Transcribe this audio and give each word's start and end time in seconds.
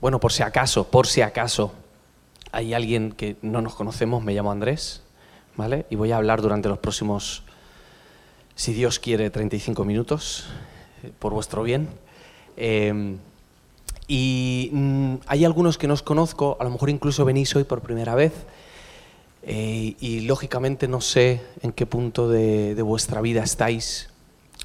Bueno, 0.00 0.18
por 0.18 0.32
si 0.32 0.42
acaso, 0.42 0.84
por 0.84 1.06
si 1.06 1.20
acaso, 1.20 1.72
hay 2.52 2.72
alguien 2.72 3.12
que 3.12 3.36
no 3.42 3.60
nos 3.60 3.74
conocemos, 3.74 4.24
me 4.24 4.32
llamo 4.32 4.50
Andrés, 4.50 5.02
¿vale? 5.56 5.84
Y 5.90 5.96
voy 5.96 6.10
a 6.10 6.16
hablar 6.16 6.40
durante 6.40 6.70
los 6.70 6.78
próximos, 6.78 7.42
si 8.54 8.72
Dios 8.72 8.98
quiere, 8.98 9.28
35 9.28 9.84
minutos, 9.84 10.46
eh, 11.02 11.12
por 11.18 11.34
vuestro 11.34 11.62
bien. 11.62 11.86
Eh, 12.56 13.18
y 14.08 14.70
mm, 14.72 15.14
hay 15.26 15.44
algunos 15.44 15.76
que 15.76 15.86
no 15.86 15.92
os 15.92 16.02
conozco, 16.02 16.56
a 16.58 16.64
lo 16.64 16.70
mejor 16.70 16.88
incluso 16.88 17.26
venís 17.26 17.54
hoy 17.54 17.64
por 17.64 17.82
primera 17.82 18.14
vez, 18.14 18.32
eh, 19.42 19.96
y 20.00 20.20
lógicamente 20.20 20.88
no 20.88 21.02
sé 21.02 21.42
en 21.60 21.72
qué 21.72 21.84
punto 21.84 22.30
de, 22.30 22.74
de 22.74 22.82
vuestra 22.82 23.20
vida 23.20 23.42
estáis, 23.42 24.08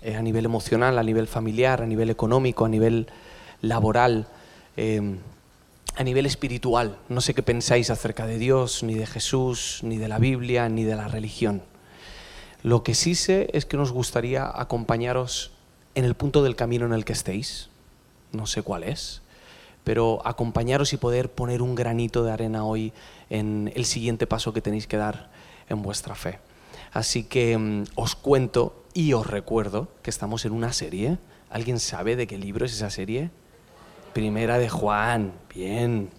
a 0.02 0.22
nivel 0.22 0.46
emocional, 0.46 0.98
a 0.98 1.04
nivel 1.04 1.28
familiar, 1.28 1.82
a 1.82 1.86
nivel 1.86 2.10
económico, 2.10 2.64
a 2.64 2.70
nivel 2.70 3.08
laboral 3.62 4.28
eh, 4.78 5.18
a 5.96 6.04
nivel 6.04 6.26
espiritual. 6.26 6.98
No 7.10 7.22
sé 7.22 7.34
qué 7.34 7.44
pensáis 7.44 7.90
acerca 7.90 8.26
de 8.26 8.38
Dios, 8.38 8.84
ni 8.84 8.96
de 8.96 9.06
Jesús, 9.06 9.80
ni 9.84 9.98
de 9.98 10.08
la 10.08 10.20
Biblia, 10.20 10.70
ni 10.70 10.84
de 10.84 10.96
la 10.96 11.08
religión. 11.08 11.62
Lo 12.64 12.84
que 12.84 12.96
sí 12.96 13.16
sé 13.16 13.50
es 13.54 13.66
que 13.66 13.78
nos 13.78 13.92
gustaría 13.92 14.50
acompañaros 14.54 15.52
en 15.94 16.04
el 16.04 16.16
punto 16.16 16.44
del 16.44 16.56
camino 16.56 16.86
en 16.86 16.94
el 16.94 17.06
que 17.06 17.14
estéis. 17.14 17.70
No 18.32 18.48
sé 18.48 18.64
cuál 18.64 18.84
es, 18.84 19.22
pero 19.84 20.22
acompañaros 20.26 20.92
y 20.92 20.98
poder 20.98 21.32
poner 21.32 21.62
un 21.62 21.76
granito 21.76 22.24
de 22.24 22.32
arena 22.32 22.66
hoy 22.66 22.92
en 23.30 23.72
el 23.76 23.86
siguiente 23.86 24.28
paso 24.28 24.52
que 24.52 24.62
tenéis 24.62 24.88
que 24.88 24.98
dar 24.98 25.30
en 25.70 25.82
vuestra 25.82 26.16
fe. 26.16 26.40
Así 26.92 27.24
que 27.24 27.58
mm, 27.58 27.84
os 27.96 28.16
cuento 28.16 28.84
y 28.94 29.14
os 29.14 29.28
recuerdo 29.28 29.88
que 30.02 30.10
estamos 30.10 30.46
en 30.46 30.52
una 30.52 30.74
serie. 30.74 31.18
¿Alguien 31.50 31.80
sabe 31.80 32.16
de 32.16 32.28
qué 32.28 32.38
libro 32.38 32.66
es 32.66 32.74
esa 32.74 32.90
serie? 32.90 33.30
Primera 34.16 34.58
de 34.58 34.70
Juan, 34.70 35.34
bien. 35.54 36.10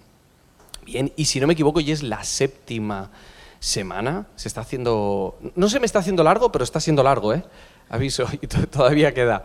Bien, 0.84 1.10
y 1.16 1.24
si 1.24 1.40
no 1.40 1.46
me 1.46 1.54
equivoco, 1.54 1.80
ya 1.80 1.94
es 1.94 2.02
la 2.02 2.22
séptima 2.24 3.10
semana. 3.58 4.26
Se 4.36 4.48
está 4.48 4.60
haciendo. 4.60 5.38
No 5.54 5.70
se 5.70 5.80
me 5.80 5.86
está 5.86 6.00
haciendo 6.00 6.22
largo, 6.22 6.52
pero 6.52 6.62
está 6.62 6.78
siendo 6.78 7.02
largo, 7.02 7.32
¿eh? 7.32 7.42
Aviso, 7.88 8.26
y 8.42 8.46
todavía 8.48 9.14
queda. 9.14 9.44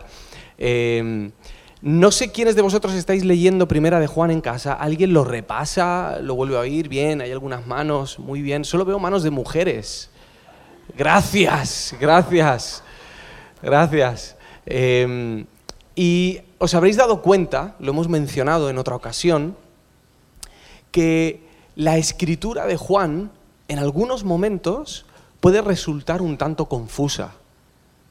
Em, 0.58 1.32
no 1.80 2.10
sé 2.10 2.30
quiénes 2.30 2.54
de 2.54 2.60
vosotros 2.60 2.92
estáis 2.92 3.24
leyendo 3.24 3.66
Primera 3.66 3.98
de 4.00 4.06
Juan 4.06 4.30
en 4.30 4.42
casa. 4.42 4.74
¿Alguien 4.74 5.14
lo 5.14 5.24
repasa? 5.24 6.18
¿Lo 6.20 6.34
vuelve 6.34 6.56
a 6.56 6.60
oír? 6.60 6.90
Bien, 6.90 7.22
hay 7.22 7.32
algunas 7.32 7.66
manos. 7.66 8.18
Muy 8.18 8.42
bien. 8.42 8.66
Solo 8.66 8.84
veo 8.84 8.98
manos 8.98 9.22
de 9.22 9.30
mujeres. 9.30 10.10
Gracias, 10.94 11.96
gracias, 11.98 12.82
gracias. 13.62 14.36
Eh, 14.66 15.46
y 15.94 16.40
os 16.62 16.74
habréis 16.74 16.96
dado 16.96 17.22
cuenta, 17.22 17.74
lo 17.80 17.90
hemos 17.90 18.08
mencionado 18.08 18.70
en 18.70 18.78
otra 18.78 18.94
ocasión, 18.94 19.56
que 20.92 21.42
la 21.74 21.98
escritura 21.98 22.66
de 22.66 22.76
Juan 22.76 23.32
en 23.66 23.80
algunos 23.80 24.22
momentos 24.22 25.04
puede 25.40 25.60
resultar 25.60 26.22
un 26.22 26.38
tanto 26.38 26.66
confusa, 26.66 27.32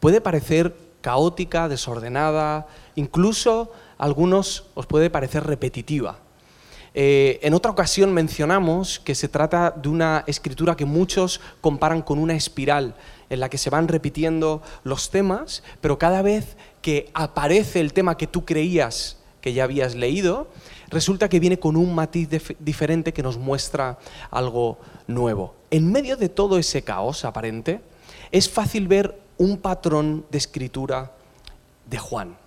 puede 0.01 0.19
parecer 0.19 0.75
caótica, 0.99 1.69
desordenada, 1.69 2.67
incluso 2.95 3.71
algunos 3.97 4.65
os 4.73 4.85
puede 4.85 5.09
parecer 5.09 5.45
repetitiva. 5.45 6.19
Eh, 6.93 7.39
en 7.43 7.53
otra 7.53 7.71
ocasión 7.71 8.13
mencionamos 8.13 8.99
que 8.99 9.15
se 9.15 9.29
trata 9.29 9.71
de 9.71 9.87
una 9.87 10.25
escritura 10.27 10.75
que 10.75 10.83
muchos 10.83 11.39
comparan 11.61 12.01
con 12.01 12.19
una 12.19 12.33
espiral 12.33 12.95
en 13.29 13.39
la 13.39 13.47
que 13.47 13.57
se 13.57 13.69
van 13.69 13.87
repitiendo 13.87 14.61
los 14.83 15.09
temas, 15.09 15.63
pero 15.79 15.97
cada 15.97 16.21
vez 16.21 16.57
que 16.81 17.09
aparece 17.13 17.79
el 17.79 17.93
tema 17.93 18.17
que 18.17 18.27
tú 18.27 18.45
creías 18.45 19.17
que 19.41 19.53
ya 19.53 19.63
habías 19.63 19.95
leído, 19.95 20.47
resulta 20.89 21.27
que 21.27 21.39
viene 21.39 21.59
con 21.59 21.75
un 21.75 21.95
matiz 21.95 22.29
diferente 22.59 23.11
que 23.11 23.23
nos 23.23 23.37
muestra 23.37 23.97
algo 24.29 24.77
nuevo. 25.07 25.55
En 25.71 25.91
medio 25.91 26.15
de 26.15 26.29
todo 26.29 26.57
ese 26.57 26.83
caos 26.83 27.25
aparente, 27.25 27.81
es 28.31 28.49
fácil 28.49 28.87
ver 28.87 29.19
un 29.37 29.57
patrón 29.57 30.25
de 30.29 30.37
escritura 30.37 31.11
de 31.89 31.97
Juan. 31.97 32.37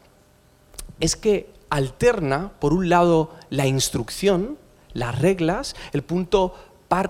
Es 1.00 1.16
que 1.16 1.50
alterna, 1.68 2.52
por 2.60 2.72
un 2.72 2.88
lado, 2.88 3.34
la 3.50 3.66
instrucción, 3.66 4.56
las 4.92 5.18
reglas, 5.18 5.74
el 5.92 6.02
punto 6.02 6.54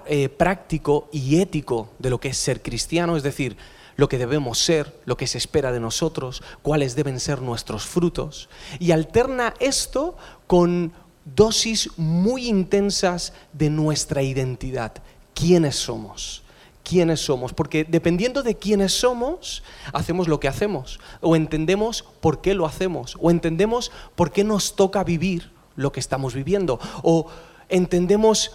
eh, 0.06 0.30
práctico 0.30 1.08
y 1.12 1.40
ético 1.40 1.90
de 1.98 2.08
lo 2.08 2.18
que 2.18 2.28
es 2.28 2.38
ser 2.38 2.62
cristiano, 2.62 3.16
es 3.16 3.22
decir, 3.22 3.58
lo 3.96 4.08
que 4.08 4.18
debemos 4.18 4.58
ser, 4.58 5.00
lo 5.04 5.16
que 5.16 5.26
se 5.26 5.38
espera 5.38 5.72
de 5.72 5.80
nosotros, 5.80 6.42
cuáles 6.62 6.96
deben 6.96 7.20
ser 7.20 7.42
nuestros 7.42 7.84
frutos, 7.84 8.48
y 8.78 8.90
alterna 8.90 9.54
esto 9.60 10.16
con 10.46 10.92
dosis 11.24 11.90
muy 11.96 12.48
intensas 12.48 13.32
de 13.52 13.70
nuestra 13.70 14.22
identidad, 14.22 14.92
quiénes 15.34 15.76
somos 15.76 16.44
quiénes 16.84 17.20
somos, 17.20 17.52
porque 17.52 17.84
dependiendo 17.84 18.42
de 18.42 18.56
quiénes 18.56 18.92
somos, 18.92 19.64
hacemos 19.92 20.28
lo 20.28 20.38
que 20.38 20.48
hacemos, 20.48 21.00
o 21.20 21.34
entendemos 21.34 22.04
por 22.20 22.42
qué 22.42 22.54
lo 22.54 22.66
hacemos, 22.66 23.16
o 23.20 23.30
entendemos 23.30 23.90
por 24.14 24.30
qué 24.30 24.44
nos 24.44 24.76
toca 24.76 25.02
vivir 25.02 25.50
lo 25.74 25.90
que 25.90 26.00
estamos 26.00 26.34
viviendo, 26.34 26.78
o 27.02 27.26
entendemos 27.70 28.52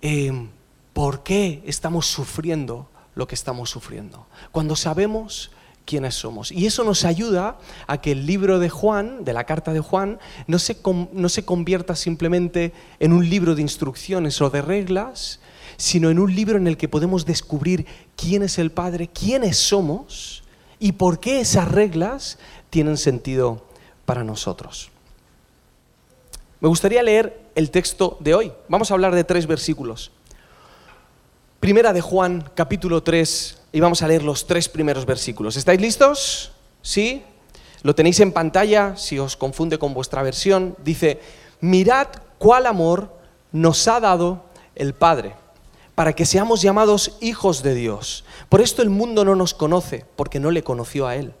eh, 0.00 0.48
por 0.92 1.22
qué 1.24 1.62
estamos 1.66 2.06
sufriendo 2.06 2.88
lo 3.14 3.26
que 3.26 3.34
estamos 3.34 3.70
sufriendo. 3.70 4.26
Cuando 4.50 4.76
sabemos 4.76 5.50
quiénes 5.84 6.14
somos. 6.14 6.52
Y 6.52 6.66
eso 6.66 6.84
nos 6.84 7.04
ayuda 7.04 7.58
a 7.86 8.00
que 8.00 8.12
el 8.12 8.26
libro 8.26 8.58
de 8.58 8.68
Juan, 8.68 9.24
de 9.24 9.32
la 9.32 9.44
carta 9.44 9.72
de 9.72 9.80
Juan, 9.80 10.18
no 10.46 10.58
se, 10.58 10.76
no 11.12 11.28
se 11.28 11.44
convierta 11.44 11.96
simplemente 11.96 12.72
en 13.00 13.12
un 13.12 13.28
libro 13.28 13.54
de 13.54 13.62
instrucciones 13.62 14.40
o 14.40 14.50
de 14.50 14.62
reglas, 14.62 15.40
sino 15.76 16.10
en 16.10 16.18
un 16.18 16.34
libro 16.34 16.56
en 16.56 16.66
el 16.66 16.76
que 16.76 16.88
podemos 16.88 17.26
descubrir 17.26 17.86
quién 18.16 18.42
es 18.42 18.58
el 18.58 18.70
Padre, 18.70 19.08
quiénes 19.08 19.56
somos 19.58 20.42
y 20.78 20.92
por 20.92 21.20
qué 21.20 21.40
esas 21.40 21.70
reglas 21.70 22.38
tienen 22.70 22.96
sentido 22.96 23.66
para 24.04 24.24
nosotros. 24.24 24.90
Me 26.60 26.68
gustaría 26.68 27.02
leer 27.02 27.40
el 27.56 27.70
texto 27.70 28.16
de 28.20 28.34
hoy. 28.34 28.52
Vamos 28.68 28.90
a 28.90 28.94
hablar 28.94 29.14
de 29.14 29.24
tres 29.24 29.46
versículos. 29.46 30.12
Primera 31.62 31.92
de 31.92 32.00
Juan, 32.00 32.50
capítulo 32.56 33.04
3, 33.04 33.58
y 33.70 33.78
vamos 33.78 34.02
a 34.02 34.08
leer 34.08 34.24
los 34.24 34.48
tres 34.48 34.68
primeros 34.68 35.06
versículos. 35.06 35.56
¿Estáis 35.56 35.80
listos? 35.80 36.50
¿Sí? 36.82 37.22
Lo 37.84 37.94
tenéis 37.94 38.18
en 38.18 38.32
pantalla, 38.32 38.96
si 38.96 39.20
os 39.20 39.36
confunde 39.36 39.78
con 39.78 39.94
vuestra 39.94 40.24
versión. 40.24 40.74
Dice, 40.82 41.20
mirad 41.60 42.08
cuál 42.38 42.66
amor 42.66 43.16
nos 43.52 43.86
ha 43.86 44.00
dado 44.00 44.44
el 44.74 44.92
Padre, 44.92 45.36
para 45.94 46.14
que 46.14 46.26
seamos 46.26 46.62
llamados 46.62 47.16
hijos 47.20 47.62
de 47.62 47.76
Dios. 47.76 48.24
Por 48.48 48.60
esto 48.60 48.82
el 48.82 48.90
mundo 48.90 49.24
no 49.24 49.36
nos 49.36 49.54
conoce, 49.54 50.04
porque 50.16 50.40
no 50.40 50.50
le 50.50 50.64
conoció 50.64 51.06
a 51.06 51.14
Él. 51.14 51.32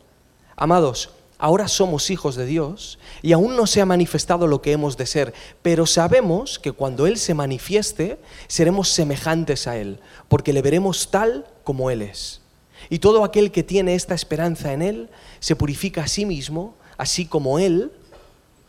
Amados, 0.54 1.10
ahora 1.42 1.66
somos 1.66 2.08
hijos 2.10 2.36
de 2.36 2.46
Dios 2.46 3.00
y 3.20 3.32
aún 3.32 3.56
no 3.56 3.66
se 3.66 3.80
ha 3.80 3.84
manifestado 3.84 4.46
lo 4.46 4.62
que 4.62 4.70
hemos 4.70 4.96
de 4.96 5.06
ser, 5.06 5.34
pero 5.60 5.86
sabemos 5.86 6.60
que 6.60 6.70
cuando 6.70 7.08
Él 7.08 7.18
se 7.18 7.34
manifieste, 7.34 8.20
seremos 8.46 8.90
semejantes 8.90 9.66
a 9.66 9.76
Él, 9.76 9.98
porque 10.28 10.52
le 10.52 10.62
veremos 10.62 11.10
tal 11.10 11.44
como 11.64 11.90
Él 11.90 12.02
es. 12.02 12.42
Y 12.90 13.00
todo 13.00 13.24
aquel 13.24 13.50
que 13.50 13.64
tiene 13.64 13.96
esta 13.96 14.14
esperanza 14.14 14.72
en 14.72 14.82
Él 14.82 15.10
se 15.40 15.56
purifica 15.56 16.04
a 16.04 16.06
sí 16.06 16.24
mismo, 16.24 16.76
así 16.96 17.26
como 17.26 17.58
Él, 17.58 17.90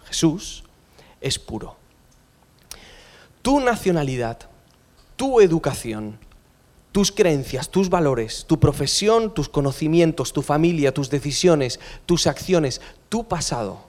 Jesús, 0.06 0.64
es 1.22 1.38
puro. 1.38 1.76
Tu 3.44 3.60
nacionalidad, 3.60 4.40
tu 5.16 5.42
educación, 5.42 6.18
tus 6.94 7.12
creencias, 7.12 7.70
tus 7.70 7.90
valores, 7.90 8.46
tu 8.48 8.60
profesión, 8.60 9.34
tus 9.34 9.50
conocimientos, 9.50 10.32
tu 10.32 10.44
familia, 10.44 10.94
tus 10.94 11.10
decisiones, 11.10 11.80
tus 12.06 12.28
acciones, 12.28 12.82
tu 13.10 13.28
pasado, 13.28 13.82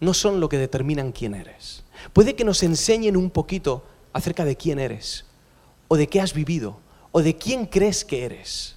no 0.00 0.14
son 0.14 0.40
lo 0.40 0.48
que 0.48 0.56
determinan 0.56 1.12
quién 1.12 1.34
eres. 1.34 1.84
Puede 2.14 2.34
que 2.34 2.44
nos 2.44 2.62
enseñen 2.62 3.16
un 3.16 3.28
poquito 3.28 3.84
acerca 4.14 4.46
de 4.46 4.56
quién 4.56 4.78
eres, 4.78 5.26
o 5.88 5.96
de 5.96 6.06
qué 6.06 6.22
has 6.22 6.32
vivido, 6.32 6.78
o 7.12 7.20
de 7.20 7.36
quién 7.36 7.66
crees 7.66 8.06
que 8.06 8.24
eres. 8.24 8.76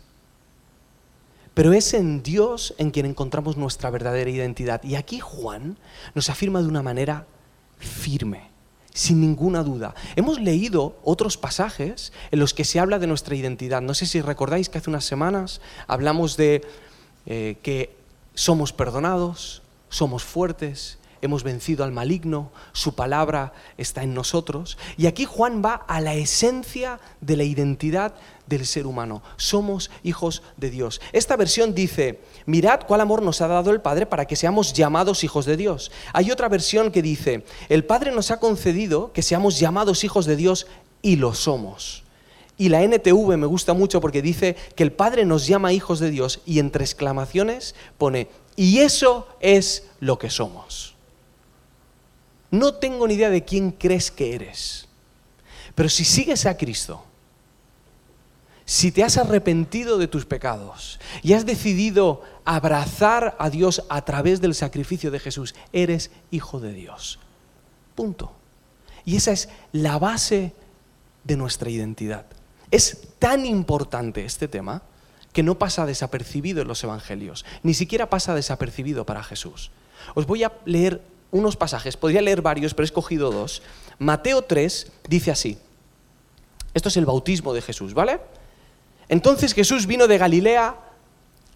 Pero 1.54 1.72
es 1.72 1.94
en 1.94 2.22
Dios 2.22 2.76
en 2.78 2.92
quien 2.92 3.06
encontramos 3.06 3.56
nuestra 3.56 3.90
verdadera 3.90 4.30
identidad. 4.30 4.84
Y 4.84 4.96
aquí 4.96 5.22
Juan 5.22 5.78
nos 6.16 6.30
afirma 6.30 6.62
de 6.62 6.68
una 6.68 6.84
manera 6.84 7.26
firme 7.80 8.57
sin 8.98 9.22
ninguna 9.22 9.62
duda. 9.62 9.94
Hemos 10.16 10.40
leído 10.42 10.98
otros 11.04 11.38
pasajes 11.38 12.12
en 12.32 12.40
los 12.40 12.56
que 12.56 12.66
se 12.66 12.80
habla 12.80 12.98
de 12.98 13.06
nuestra 13.06 13.36
identidad. 13.36 13.80
No 13.80 13.94
sé 13.94 14.08
si 14.08 14.22
recordáis 14.22 14.70
que 14.70 14.80
hace 14.80 14.90
unas 14.90 15.06
semanas 15.06 15.62
hablamos 15.86 16.36
de 16.36 16.66
eh, 17.28 17.58
que 17.62 17.96
somos 18.34 18.74
perdonados, 18.74 19.62
somos 19.90 20.24
fuertes, 20.24 20.98
hemos 21.22 21.44
vencido 21.44 21.84
al 21.84 21.92
maligno, 21.92 22.52
su 22.74 22.96
palabra 22.96 23.54
está 23.78 24.04
en 24.04 24.14
nosotros. 24.14 24.78
Y 24.98 25.08
aquí 25.08 25.26
Juan 25.26 25.62
va 25.64 25.74
a 25.74 26.02
la 26.02 26.16
esencia 26.16 27.00
de 27.22 27.38
la 27.38 27.44
identidad 27.44 28.16
del 28.48 28.66
ser 28.66 28.88
humano. 28.88 29.22
Somos 29.36 29.92
hijos 30.04 30.42
de 30.58 30.70
Dios. 30.70 31.02
Esta 31.12 31.36
versión 31.36 31.74
dice, 31.74 32.22
mirad 32.46 32.82
cuál 32.88 33.02
amor 33.02 33.22
nos 33.22 33.42
ha 33.42 33.48
dado 33.48 33.72
el 33.72 33.82
Padre 33.82 34.06
para 34.06 34.26
que 34.26 34.36
seamos 34.36 34.74
llamados 34.74 35.24
hijos 35.24 35.46
de 35.46 35.58
Dios. 35.58 35.92
Hay 36.14 36.32
otra 36.32 36.50
versión 36.50 36.92
que 36.92 37.02
dice, 37.02 37.44
el 37.70 37.86
Padre 37.86 38.12
nos 38.12 38.32
ha 38.32 38.40
concedido 38.40 39.12
que 39.14 39.22
seamos 39.22 39.60
llamados 39.60 40.04
hijos 40.04 40.26
de 40.26 40.36
Dios 40.36 40.68
y 41.02 41.18
lo 41.18 41.34
somos. 41.34 42.04
Y 42.58 42.70
la 42.70 42.84
NTV 42.84 43.38
me 43.38 43.46
gusta 43.46 43.74
mucho 43.74 44.02
porque 44.02 44.22
dice 44.22 44.56
que 44.76 44.84
el 44.84 44.92
Padre 44.92 45.26
nos 45.26 45.46
llama 45.46 45.74
hijos 45.74 46.00
de 46.00 46.10
Dios 46.10 46.42
y 46.46 46.60
entre 46.60 46.84
exclamaciones 46.84 47.76
pone, 47.98 48.30
y 48.56 48.80
eso 48.80 49.28
es 49.40 49.88
lo 50.00 50.18
que 50.18 50.32
somos. 50.32 50.97
No 52.52 52.76
tengo 52.76 53.08
ni 53.08 53.16
idea 53.16 53.30
de 53.30 53.44
quién 53.44 53.72
crees 53.72 54.12
que 54.12 54.34
eres, 54.34 54.88
pero 55.76 55.90
si 55.90 56.06
sigues 56.06 56.46
a 56.46 56.58
Cristo, 56.58 57.04
si 58.66 58.92
te 58.92 59.04
has 59.04 59.18
arrepentido 59.18 59.98
de 59.98 60.08
tus 60.08 60.26
pecados 60.26 61.00
y 61.24 61.34
has 61.34 61.46
decidido 61.46 62.22
abrazar 62.44 63.36
a 63.40 63.50
Dios 63.50 63.84
a 63.90 64.04
través 64.04 64.42
del 64.42 64.56
sacrificio 64.56 65.10
de 65.10 65.20
Jesús, 65.20 65.56
eres 65.72 66.12
hijo 66.32 66.60
de 66.60 66.74
Dios. 66.74 67.20
Punto. 67.96 68.34
Y 69.06 69.16
esa 69.16 69.32
es 69.32 69.48
la 69.72 69.98
base 70.00 70.54
de 71.24 71.38
nuestra 71.38 71.70
identidad. 71.70 72.26
Es 72.70 73.08
tan 73.20 73.46
importante 73.46 74.26
este 74.26 74.50
tema 74.50 74.82
que 75.32 75.44
no 75.44 75.58
pasa 75.58 75.86
desapercibido 75.86 76.62
en 76.62 76.68
los 76.68 76.84
evangelios, 76.84 77.46
ni 77.64 77.74
siquiera 77.74 78.10
pasa 78.10 78.36
desapercibido 78.36 79.06
para 79.06 79.24
Jesús. 79.24 79.72
Os 80.14 80.26
voy 80.26 80.44
a 80.44 80.52
leer 80.66 81.02
unos 81.32 81.56
pasajes, 81.56 81.98
podría 81.98 82.22
leer 82.22 82.42
varios, 82.42 82.74
pero 82.74 82.84
he 82.84 82.86
escogido 82.86 83.32
dos. 83.32 83.62
Mateo 84.00 84.44
3 84.44 84.92
dice 85.08 85.32
así, 85.32 85.58
esto 86.74 86.90
es 86.90 86.98
el 86.98 87.06
bautismo 87.06 87.54
de 87.54 87.62
Jesús, 87.62 87.94
¿vale? 87.94 88.20
Entonces 89.10 89.54
Jesús 89.54 89.88
vino 89.88 90.08
de 90.08 90.18
Galilea 90.18 90.76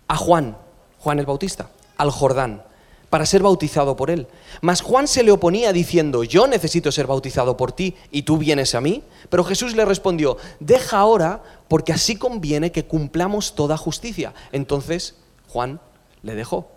a 0.08 0.18
Juan, 0.18 0.58
Juan 1.00 1.20
el 1.20 1.26
Bautista, 1.26 1.70
al 1.98 2.12
Jordán 2.12 2.64
para 3.12 3.26
ser 3.26 3.44
bautizado 3.44 3.98
por 3.98 4.10
él. 4.10 4.26
Mas 4.62 4.82
Juan 4.82 5.06
se 5.06 5.22
le 5.22 5.34
oponía 5.34 5.74
diciendo, 5.74 6.24
yo 6.24 6.48
necesito 6.48 6.94
ser 6.94 7.08
bautizado 7.08 7.58
por 7.58 7.74
ti 7.74 7.94
y 8.10 8.24
tú 8.24 8.38
vienes 8.38 8.74
a 8.74 8.80
mí. 8.80 9.04
Pero 9.30 9.44
Jesús 9.44 9.76
le 9.76 9.84
respondió, 9.84 10.38
deja 10.62 10.98
ahora 10.98 11.44
porque 11.68 11.92
así 11.92 12.16
conviene 12.16 12.72
que 12.72 12.86
cumplamos 12.86 13.54
toda 13.54 13.76
justicia. 13.76 14.34
Entonces 14.54 15.16
Juan 15.50 15.82
le 16.24 16.36
dejó. 16.36 16.72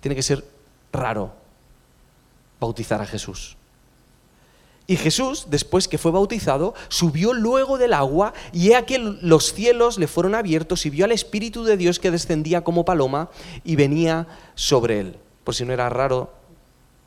Tiene 0.00 0.14
que 0.14 0.22
ser 0.22 0.44
raro 0.92 1.43
bautizar 2.64 3.00
a 3.00 3.06
Jesús. 3.06 3.56
Y 4.86 4.96
Jesús, 4.96 5.46
después 5.48 5.88
que 5.88 5.96
fue 5.96 6.10
bautizado, 6.10 6.74
subió 6.88 7.32
luego 7.32 7.78
del 7.78 7.94
agua 7.94 8.34
y 8.52 8.70
he 8.70 8.76
aquí 8.76 8.98
los 8.98 9.54
cielos 9.54 9.98
le 9.98 10.08
fueron 10.08 10.34
abiertos 10.34 10.84
y 10.84 10.90
vio 10.90 11.06
al 11.06 11.12
Espíritu 11.12 11.64
de 11.64 11.78
Dios 11.78 11.98
que 11.98 12.10
descendía 12.10 12.62
como 12.62 12.84
paloma 12.84 13.30
y 13.64 13.76
venía 13.76 14.26
sobre 14.54 15.00
él 15.00 15.18
por 15.44 15.54
si 15.54 15.64
no 15.64 15.72
era 15.72 15.88
raro 15.90 16.32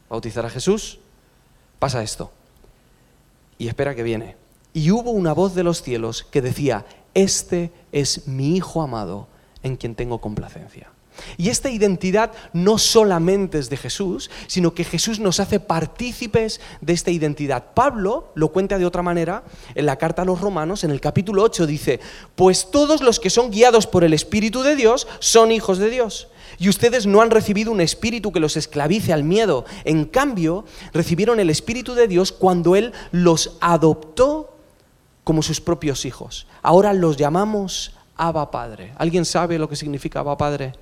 bautizar 0.09 0.45
a 0.45 0.49
Jesús, 0.49 0.99
pasa 1.79 2.03
esto. 2.03 2.31
Y 3.57 3.67
espera 3.67 3.95
que 3.95 4.03
viene. 4.03 4.37
Y 4.73 4.91
hubo 4.91 5.09
una 5.09 5.33
voz 5.33 5.55
de 5.55 5.63
los 5.63 5.81
cielos 5.81 6.23
que 6.23 6.41
decía, 6.41 6.85
este 7.15 7.71
es 7.91 8.27
mi 8.27 8.55
Hijo 8.55 8.83
amado 8.83 9.27
en 9.63 9.75
quien 9.75 9.95
tengo 9.95 10.21
complacencia. 10.21 10.91
Y 11.37 11.49
esta 11.49 11.69
identidad 11.69 12.31
no 12.53 12.77
solamente 12.77 13.59
es 13.59 13.69
de 13.69 13.77
Jesús, 13.77 14.29
sino 14.47 14.73
que 14.73 14.83
Jesús 14.83 15.19
nos 15.19 15.39
hace 15.39 15.59
partícipes 15.59 16.61
de 16.81 16.93
esta 16.93 17.11
identidad. 17.11 17.73
Pablo 17.73 18.31
lo 18.35 18.49
cuenta 18.49 18.77
de 18.77 18.85
otra 18.85 19.01
manera 19.01 19.43
en 19.75 19.85
la 19.85 19.97
carta 19.97 20.21
a 20.21 20.25
los 20.25 20.41
romanos, 20.41 20.83
en 20.83 20.91
el 20.91 21.01
capítulo 21.01 21.43
8 21.43 21.67
dice, 21.67 21.99
pues 22.35 22.71
todos 22.71 23.01
los 23.01 23.19
que 23.19 23.29
son 23.29 23.51
guiados 23.51 23.87
por 23.87 24.03
el 24.03 24.13
Espíritu 24.13 24.63
de 24.63 24.75
Dios 24.75 25.07
son 25.19 25.51
hijos 25.51 25.77
de 25.77 25.89
Dios. 25.89 26.29
Y 26.59 26.69
ustedes 26.69 27.05
no 27.05 27.21
han 27.21 27.31
recibido 27.31 27.71
un 27.71 27.81
espíritu 27.81 28.31
que 28.31 28.39
los 28.39 28.57
esclavice 28.57 29.13
al 29.13 29.23
miedo. 29.23 29.65
En 29.83 30.05
cambio, 30.05 30.65
recibieron 30.93 31.39
el 31.39 31.49
Espíritu 31.49 31.93
de 31.93 32.07
Dios 32.07 32.31
cuando 32.31 32.75
Él 32.75 32.93
los 33.11 33.57
adoptó 33.59 34.53
como 35.23 35.43
sus 35.43 35.61
propios 35.61 36.05
hijos. 36.05 36.47
Ahora 36.61 36.93
los 36.93 37.17
llamamos 37.17 37.93
Abba 38.15 38.49
Padre. 38.49 38.93
¿Alguien 38.97 39.25
sabe 39.25 39.59
lo 39.59 39.69
que 39.69 39.75
significa 39.75 40.21
Abba 40.21 40.37
Padre? 40.37 40.73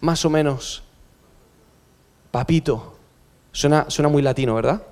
Más 0.00 0.24
o 0.24 0.30
menos. 0.30 0.82
Papito. 2.30 2.96
Suena, 3.52 3.86
suena 3.88 4.08
muy 4.08 4.22
latino, 4.22 4.54
¿verdad? 4.54 4.82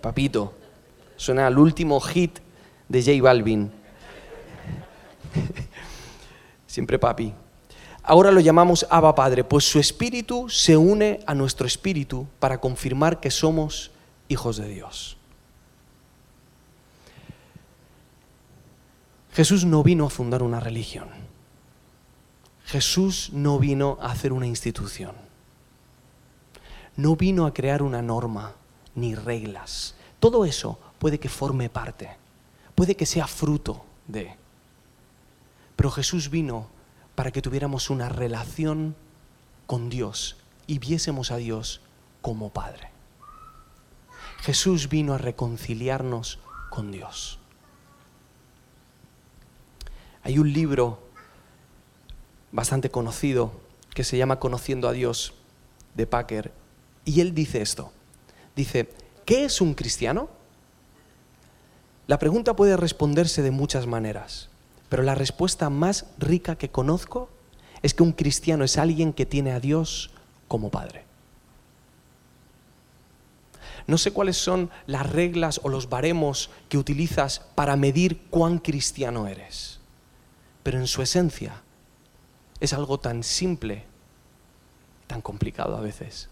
Papito. 0.00 0.52
Suena 1.16 1.46
al 1.46 1.58
último 1.58 2.00
hit 2.00 2.38
de 2.88 3.02
J 3.02 3.22
Balvin. 3.22 3.70
Siempre 6.66 6.98
papi. 6.98 7.32
Ahora 8.02 8.32
lo 8.32 8.40
llamamos 8.40 8.86
Abba 8.90 9.14
Padre, 9.14 9.44
pues 9.44 9.64
su 9.64 9.78
espíritu 9.78 10.48
se 10.48 10.76
une 10.76 11.20
a 11.26 11.34
nuestro 11.34 11.66
espíritu 11.66 12.26
para 12.38 12.58
confirmar 12.58 13.20
que 13.20 13.30
somos 13.30 13.90
hijos 14.28 14.56
de 14.56 14.68
Dios. 14.68 15.16
Jesús 19.32 19.64
no 19.64 19.82
vino 19.82 20.06
a 20.06 20.10
fundar 20.10 20.42
una 20.42 20.60
religión. 20.60 21.19
Jesús 22.70 23.30
no 23.32 23.58
vino 23.58 23.98
a 24.00 24.12
hacer 24.12 24.32
una 24.32 24.46
institución. 24.46 25.16
No 26.94 27.16
vino 27.16 27.44
a 27.46 27.52
crear 27.52 27.82
una 27.82 28.00
norma 28.00 28.54
ni 28.94 29.16
reglas. 29.16 29.96
Todo 30.20 30.44
eso 30.44 30.78
puede 31.00 31.18
que 31.18 31.28
forme 31.28 31.68
parte, 31.68 32.16
puede 32.76 32.94
que 32.94 33.06
sea 33.06 33.26
fruto 33.26 33.84
de. 34.06 34.36
Pero 35.74 35.90
Jesús 35.90 36.30
vino 36.30 36.68
para 37.16 37.32
que 37.32 37.42
tuviéramos 37.42 37.90
una 37.90 38.08
relación 38.08 38.94
con 39.66 39.90
Dios 39.90 40.36
y 40.68 40.78
viésemos 40.78 41.32
a 41.32 41.38
Dios 41.38 41.80
como 42.22 42.50
Padre. 42.50 42.90
Jesús 44.42 44.88
vino 44.88 45.14
a 45.14 45.18
reconciliarnos 45.18 46.38
con 46.70 46.92
Dios. 46.92 47.40
Hay 50.22 50.38
un 50.38 50.52
libro 50.52 51.09
bastante 52.52 52.90
conocido 52.90 53.52
que 53.94 54.04
se 54.04 54.16
llama 54.16 54.38
Conociendo 54.38 54.88
a 54.88 54.92
Dios 54.92 55.34
de 55.94 56.06
Packer 56.06 56.52
y 57.04 57.20
él 57.20 57.34
dice 57.34 57.60
esto. 57.62 57.92
Dice, 58.56 58.88
¿qué 59.24 59.44
es 59.44 59.60
un 59.60 59.74
cristiano? 59.74 60.28
La 62.06 62.18
pregunta 62.18 62.56
puede 62.56 62.76
responderse 62.76 63.42
de 63.42 63.50
muchas 63.50 63.86
maneras. 63.86 64.48
Pero 64.88 65.04
la 65.04 65.14
respuesta 65.14 65.70
más 65.70 66.06
rica 66.18 66.56
que 66.56 66.68
conozco 66.68 67.30
es 67.82 67.94
que 67.94 68.02
un 68.02 68.12
cristiano 68.12 68.64
es 68.64 68.76
alguien 68.76 69.12
que 69.12 69.24
tiene 69.24 69.52
a 69.52 69.60
Dios 69.60 70.10
como 70.48 70.70
Padre. 70.70 71.04
No 73.86 73.96
sé 73.98 74.12
cuáles 74.12 74.36
son 74.36 74.70
las 74.86 75.08
reglas 75.08 75.60
o 75.62 75.68
los 75.68 75.88
baremos 75.88 76.50
que 76.68 76.78
utilizas 76.78 77.40
para 77.54 77.76
medir 77.76 78.22
cuán 78.30 78.58
cristiano 78.58 79.26
eres, 79.26 79.80
pero 80.62 80.78
en 80.78 80.86
su 80.86 81.02
esencia 81.02 81.62
es 82.60 82.72
algo 82.72 83.00
tan 83.00 83.22
simple, 83.22 83.84
tan 85.06 85.22
complicado 85.22 85.76
a 85.76 85.80
veces, 85.80 86.28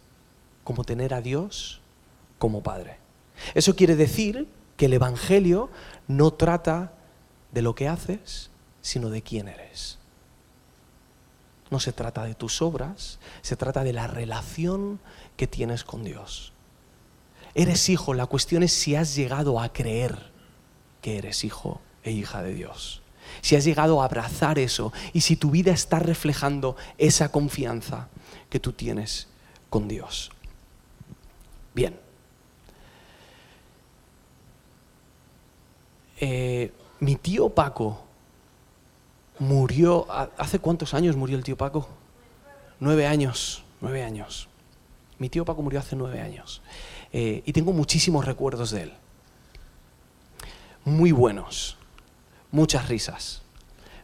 como 0.62 0.85
tener 0.85 1.14
a 1.14 1.20
Dios 1.20 1.80
como 2.38 2.62
Padre. 2.62 2.99
Eso 3.54 3.75
quiere 3.75 3.97
decir 3.97 4.49
que 4.76 4.87
el 4.87 4.92
Evangelio 4.92 5.70
no 6.06 6.32
trata 6.32 6.92
de 7.52 7.62
lo 7.62 7.75
que 7.75 7.88
haces, 7.88 8.50
sino 8.82 9.11
de 9.11 9.23
quién 9.23 9.49
eres. 9.49 9.99
No 11.70 11.80
se 11.80 11.92
trata 11.92 12.25
de 12.25 12.35
tus 12.35 12.62
obras, 12.62 13.18
se 13.42 13.56
trata 13.56 13.85
de 13.85 13.92
la 13.92 14.06
relación 14.06 15.00
que 15.37 15.47
tienes 15.47 15.85
con 15.85 16.04
Dios. 16.04 16.52
Eres 17.54 17.88
hijo, 17.88 18.14
la 18.14 18.26
cuestión 18.26 18.62
es 18.62 18.73
si 18.73 18.94
has 18.94 19.14
llegado 19.14 19.61
a 19.61 19.73
creer 19.73 20.30
que 21.02 21.18
eres 21.18 21.44
hijo 21.44 21.80
e 22.02 22.12
hija 22.12 22.42
de 22.42 22.54
Dios. 22.54 23.02
Si 23.40 23.56
has 23.56 23.64
llegado 23.64 24.00
a 24.00 24.04
abrazar 24.04 24.58
eso 24.58 24.92
y 25.12 25.20
si 25.23 25.37
tu 25.37 25.50
vida 25.50 25.73
está 25.73 25.99
reflejando 25.99 26.76
esa 26.99 27.30
confianza 27.30 28.08
que 28.50 28.61
tú 28.61 28.73
tienes 28.73 29.28
con 29.70 29.88
Dios. 29.88 30.30
Bien. 31.75 31.99
Eh, 36.20 36.73
mi 37.00 37.16
tío 37.16 37.49
Paco 37.50 38.04
murió, 39.38 40.06
¿hace 40.37 40.58
cuántos 40.58 40.94
años 40.94 41.16
murió 41.16 41.37
el 41.37 41.44
tío 41.44 41.56
Paco? 41.56 41.88
Nueve 42.80 43.06
años, 43.06 43.62
nueve 43.80 44.02
años. 44.02 44.49
Mi 45.18 45.28
tío 45.28 45.44
Paco 45.44 45.62
murió 45.62 45.80
hace 45.80 45.97
nueve 45.97 46.20
años. 46.20 46.62
Eh, 47.12 47.42
y 47.47 47.52
tengo 47.52 47.73
muchísimos 47.73 48.25
recuerdos 48.25 48.70
de 48.73 48.82
él. 48.82 48.92
Muy 50.85 51.12
buenos, 51.12 51.77
muchas 52.50 52.88
risas. 52.88 53.43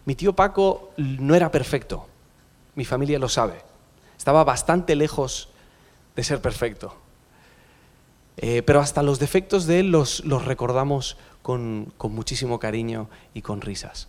Mi 0.05 0.15
tío 0.15 0.35
Paco 0.35 0.91
no 0.97 1.35
era 1.35 1.51
perfecto, 1.51 2.07
mi 2.75 2.85
familia 2.85 3.19
lo 3.19 3.29
sabe. 3.29 3.63
Estaba 4.19 4.45
bastante 4.45 4.97
lejos 4.97 5.49
de 6.17 6.25
ser 6.25 6.41
perfecto. 6.41 6.97
Eh, 8.37 8.63
pero 8.63 8.81
hasta 8.81 9.03
los 9.03 9.19
defectos 9.19 9.67
de 9.67 9.81
él 9.81 9.91
los, 9.91 10.25
los 10.25 10.45
recordamos 10.45 11.17
con, 11.43 11.93
con 11.97 12.13
muchísimo 12.15 12.59
cariño 12.59 13.09
y 13.33 13.43
con 13.43 13.61
risas. 13.61 14.09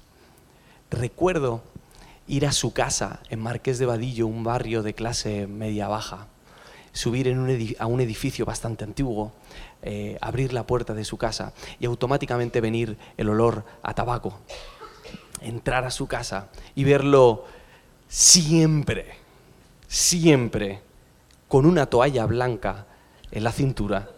Recuerdo 0.89 1.61
ir 2.27 2.45
a 2.45 2.51
su 2.51 2.73
casa 2.73 3.19
en 3.29 3.39
Marqués 3.39 3.77
de 3.77 3.85
Vadillo, 3.85 4.27
un 4.27 4.43
barrio 4.43 4.81
de 4.83 4.95
clase 4.95 5.47
media-baja, 5.47 6.27
subir 6.95 7.27
a 7.77 7.85
un 7.87 8.01
edificio 8.01 8.45
bastante 8.45 8.85
antiguo, 8.85 9.33
eh, 9.81 10.17
abrir 10.21 10.53
la 10.53 10.65
puerta 10.65 10.93
de 10.93 11.03
su 11.03 11.17
casa 11.17 11.51
y 11.77 11.85
automáticamente 11.85 12.61
venir 12.61 12.97
el 13.17 13.29
olor 13.29 13.65
a 13.83 13.93
tabaco. 13.93 14.39
Entrar 15.41 15.83
a 15.83 15.91
su 15.91 16.07
casa 16.07 16.47
y 16.73 16.85
verlo 16.85 17.43
siempre, 18.07 19.15
siempre 19.89 20.79
con 21.49 21.65
una 21.65 21.85
toalla 21.87 22.25
blanca 22.25 22.85
en 23.31 23.43
la 23.43 23.51
cintura, 23.51 24.09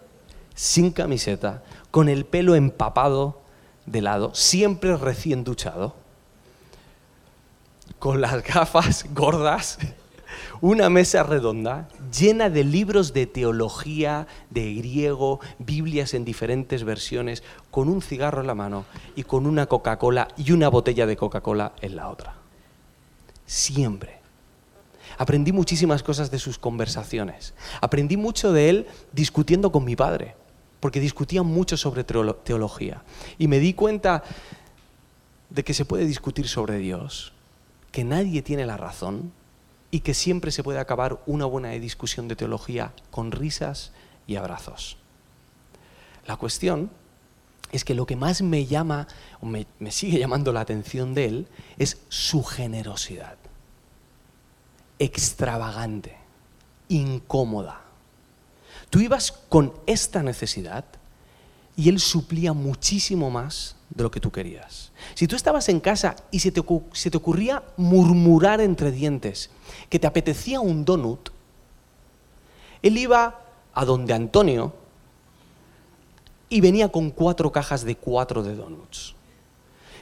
sin 0.54 0.92
camiseta, 0.92 1.64
con 1.90 2.10
el 2.10 2.26
pelo 2.26 2.54
empapado 2.54 3.42
de 3.88 4.02
lado, 4.02 4.36
siempre 4.36 4.96
recién 4.98 5.44
duchado 5.44 5.96
con 7.98 8.22
las 8.22 8.44
gafas 8.44 9.08
gordas, 9.16 9.80
una 10.62 10.90
mesa 10.90 11.24
redonda 11.24 11.88
llena 12.18 12.50
de 12.50 12.64
libros 12.64 13.14
de 13.14 13.28
teología, 13.28 14.28
de 14.50 14.74
griego, 14.76 15.40
Biblias 15.60 16.14
en 16.14 16.26
diferentes 16.26 16.84
versiones, 16.84 17.44
con 17.72 17.90
un 17.90 18.02
cigarro 18.02 18.42
en 18.42 18.48
la 18.48 18.56
mano 18.56 18.86
y 19.16 19.24
con 19.24 19.46
una 19.46 19.66
Coca-Cola 19.68 20.28
y 20.38 20.52
una 20.52 20.70
botella 20.70 21.06
de 21.06 21.18
Coca-Cola 21.18 21.74
en 21.82 21.96
la 21.96 22.10
otra. 22.10 22.36
Siempre. 23.46 24.18
Aprendí 25.18 25.52
muchísimas 25.52 26.04
cosas 26.04 26.30
de 26.32 26.40
sus 26.40 26.58
conversaciones. 26.58 27.54
Aprendí 27.82 28.18
mucho 28.18 28.52
de 28.52 28.70
él 28.70 28.88
discutiendo 29.14 29.72
con 29.72 29.84
mi 29.84 29.96
padre, 29.96 30.36
porque 30.80 31.00
discutía 31.00 31.44
mucho 31.44 31.78
sobre 31.78 32.04
teología. 32.04 33.04
Y 33.38 33.48
me 33.48 33.60
di 33.60 33.74
cuenta 33.74 34.24
de 35.50 35.64
que 35.64 35.74
se 35.74 35.86
puede 35.86 36.06
discutir 36.06 36.48
sobre 36.48 36.78
Dios, 36.78 37.34
que 37.92 38.04
nadie 38.04 38.42
tiene 38.42 38.66
la 38.66 38.78
razón 38.78 39.32
y 39.98 40.02
que 40.02 40.14
siempre 40.14 40.52
se 40.52 40.62
puede 40.62 40.78
acabar 40.78 41.24
una 41.26 41.46
buena 41.46 41.72
discusión 41.72 42.28
de 42.28 42.36
teología 42.36 42.94
con 43.10 43.32
risas 43.32 43.94
y 44.28 44.36
abrazos. 44.36 44.98
La 46.28 46.38
cuestión 46.38 46.92
es 47.72 47.84
que 47.84 47.96
lo 47.96 48.06
que 48.06 48.16
más 48.16 48.44
me 48.44 48.68
llama, 48.68 49.08
o 49.42 49.48
me, 49.48 49.66
me 49.80 49.90
sigue 49.90 50.20
llamando 50.20 50.54
la 50.54 50.60
atención 50.62 51.16
de 51.16 51.26
él, 51.26 51.48
es 51.80 51.98
su 52.10 52.44
generosidad. 52.44 53.38
Extravagante, 55.00 56.16
incómoda. 56.90 57.82
Tú 58.92 59.00
ibas 59.00 59.32
con 59.32 59.74
esta 59.88 60.22
necesidad 60.22 60.86
y 61.78 61.90
él 61.90 62.00
suplía 62.00 62.54
muchísimo 62.54 63.30
más 63.30 63.76
de 63.92 64.04
lo 64.04 64.12
que 64.12 64.20
tú 64.20 64.32
querías. 64.32 64.92
Si 65.14 65.28
tú 65.28 65.36
estabas 65.36 65.70
en 65.70 65.80
casa 65.80 66.16
y 66.32 66.40
se 66.40 66.52
te, 66.52 66.60
ocurría 66.60 67.64
murmurar 67.78 68.60
entre 68.60 68.92
dientes 68.92 69.52
que 69.88 70.00
te 70.00 70.08
apetecía 70.08 70.60
un 70.60 70.84
donut, 70.84 71.30
él 72.82 72.98
iba 72.98 73.42
a 73.74 73.86
donde 73.86 74.14
Antonio 74.14 74.74
y 76.50 76.62
venía 76.62 76.90
con 76.90 77.12
cuatro 77.12 77.52
cajas 77.52 77.86
de 77.86 77.96
cuatro 77.96 78.42
de 78.42 78.56
donuts. 78.56 79.16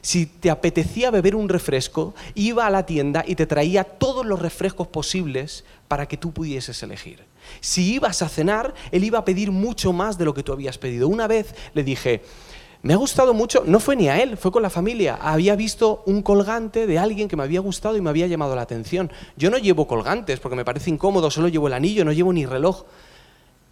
Si 0.01 0.27
te 0.27 0.50
apetecía 0.50 1.12
beber 1.12 1.36
un 1.36 1.50
refresco, 1.50 2.13
iba 2.36 2.65
a 2.65 2.70
la 2.70 2.86
tienda 2.86 3.25
y 3.27 3.36
te 3.36 3.48
traía 3.48 3.84
todos 3.84 4.25
los 4.25 4.39
refrescos 4.39 4.88
posibles 4.88 5.65
para 5.89 6.08
que 6.08 6.15
tú 6.15 6.32
pudieses 6.32 6.82
elegir. 6.84 7.25
Si 7.59 7.93
ibas 7.93 8.21
a 8.21 8.29
cenar, 8.29 8.73
él 8.91 9.03
iba 9.03 9.19
a 9.19 9.25
pedir 9.25 9.51
mucho 9.51 9.93
más 9.93 10.17
de 10.17 10.25
lo 10.25 10.33
que 10.33 10.43
tú 10.43 10.53
habías 10.53 10.77
pedido. 10.77 11.07
Una 11.07 11.27
vez 11.27 11.55
le 11.73 11.83
dije, 11.83 12.21
me 12.85 12.93
ha 12.93 12.97
gustado 12.97 13.33
mucho, 13.33 13.63
no 13.65 13.79
fue 13.79 13.95
ni 13.95 14.09
a 14.09 14.21
él, 14.21 14.37
fue 14.37 14.51
con 14.51 14.61
la 14.61 14.69
familia. 14.69 15.15
Había 15.15 15.55
visto 15.55 16.03
un 16.05 16.21
colgante 16.21 16.85
de 16.85 16.99
alguien 16.99 17.27
que 17.27 17.35
me 17.35 17.41
había 17.41 17.59
gustado 17.59 17.97
y 17.97 18.01
me 18.01 18.11
había 18.11 18.27
llamado 18.27 18.55
la 18.55 18.61
atención. 18.61 19.11
Yo 19.37 19.49
no 19.49 19.57
llevo 19.57 19.87
colgantes 19.87 20.39
porque 20.39 20.55
me 20.55 20.65
parece 20.65 20.91
incómodo, 20.91 21.31
solo 21.31 21.47
llevo 21.47 21.65
el 21.67 21.73
anillo, 21.73 22.05
no 22.05 22.11
llevo 22.11 22.31
ni 22.31 22.45
reloj. 22.45 22.83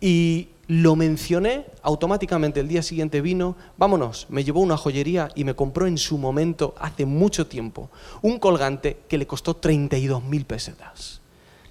Y 0.02 0.50
lo 0.68 0.96
mencioné, 0.96 1.66
automáticamente 1.82 2.60
el 2.60 2.68
día 2.68 2.82
siguiente 2.82 3.22
vino, 3.22 3.56
vámonos, 3.78 4.28
me 4.30 4.44
llevó 4.44 4.62
una 4.62 4.78
joyería 4.78 5.30
y 5.36 5.44
me 5.44 5.56
compró 5.56 5.88
en 5.88 5.98
su 5.98 6.18
momento, 6.18 6.74
hace 6.80 7.06
mucho 7.06 7.48
tiempo, 7.48 7.90
un 8.22 8.40
colgante 8.40 8.98
que 9.08 9.18
le 9.18 9.28
costó 9.28 9.56
32 9.56 10.24
mil 10.24 10.46
pesetas, 10.46 11.22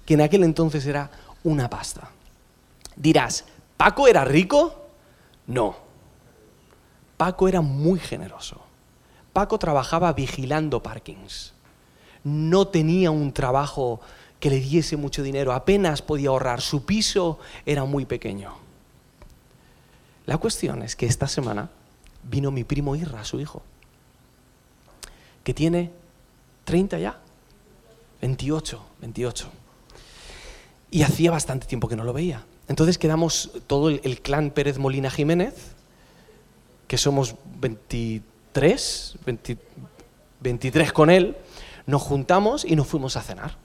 que 0.05 0.13
en 0.13 0.21
aquel 0.21 0.43
entonces 0.43 0.85
era 0.85 1.11
una 1.43 1.69
pasta. 1.69 2.09
Dirás, 2.95 3.45
¿Paco 3.77 4.07
era 4.07 4.23
rico? 4.23 4.87
No, 5.47 5.75
Paco 7.17 7.47
era 7.47 7.61
muy 7.61 7.99
generoso. 7.99 8.61
Paco 9.31 9.57
trabajaba 9.57 10.13
vigilando 10.13 10.83
parkings. 10.83 11.53
No 12.23 12.67
tenía 12.67 13.11
un 13.11 13.33
trabajo 13.33 14.01
que 14.39 14.49
le 14.49 14.59
diese 14.59 14.97
mucho 14.97 15.23
dinero, 15.23 15.53
apenas 15.53 16.01
podía 16.01 16.29
ahorrar. 16.29 16.61
Su 16.61 16.85
piso 16.85 17.39
era 17.65 17.85
muy 17.85 18.05
pequeño. 18.05 18.53
La 20.25 20.37
cuestión 20.37 20.81
es 20.81 20.95
que 20.95 21.05
esta 21.05 21.27
semana 21.27 21.69
vino 22.23 22.51
mi 22.51 22.63
primo 22.63 22.95
Irra, 22.95 23.23
su 23.25 23.39
hijo, 23.39 23.61
que 25.43 25.53
tiene 25.53 25.91
30 26.65 26.99
ya, 26.99 27.19
28, 28.21 28.81
28. 29.01 29.62
Y 30.93 31.01
hacía 31.01 31.31
bastante 31.31 31.65
tiempo 31.65 31.87
que 31.87 31.95
no 31.95 32.03
lo 32.03 32.13
veía. 32.13 32.45
Entonces 32.67 32.99
quedamos 32.99 33.49
todo 33.65 33.89
el, 33.89 34.21
clan 34.21 34.51
Pérez 34.51 34.77
Molina 34.77 35.09
Jiménez, 35.09 35.73
que 36.87 36.99
somos 36.99 37.33
23, 37.59 39.17
23 40.39 40.93
con 40.93 41.09
él, 41.09 41.35
nos 41.87 42.03
juntamos 42.03 42.63
y 42.63 42.75
nos 42.75 42.85
fuimos 42.85 43.17
a 43.17 43.23
cenar. 43.23 43.57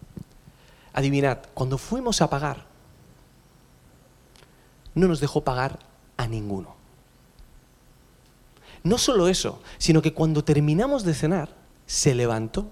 Adivinad, 0.95 1.41
cuando 1.53 1.77
fuimos 1.77 2.23
a 2.23 2.31
pagar, 2.31 2.65
no 4.95 5.07
nos 5.07 5.21
dejó 5.21 5.45
pagar 5.45 5.81
a 6.17 6.27
ninguno. 6.27 6.77
No 8.83 8.97
solo 8.97 9.29
eso, 9.29 9.61
sino 9.77 10.01
que 10.01 10.15
cuando 10.15 10.45
terminamos 10.45 11.05
de 11.05 11.13
cenar, 11.13 11.51
se 11.85 12.15
levantó, 12.15 12.71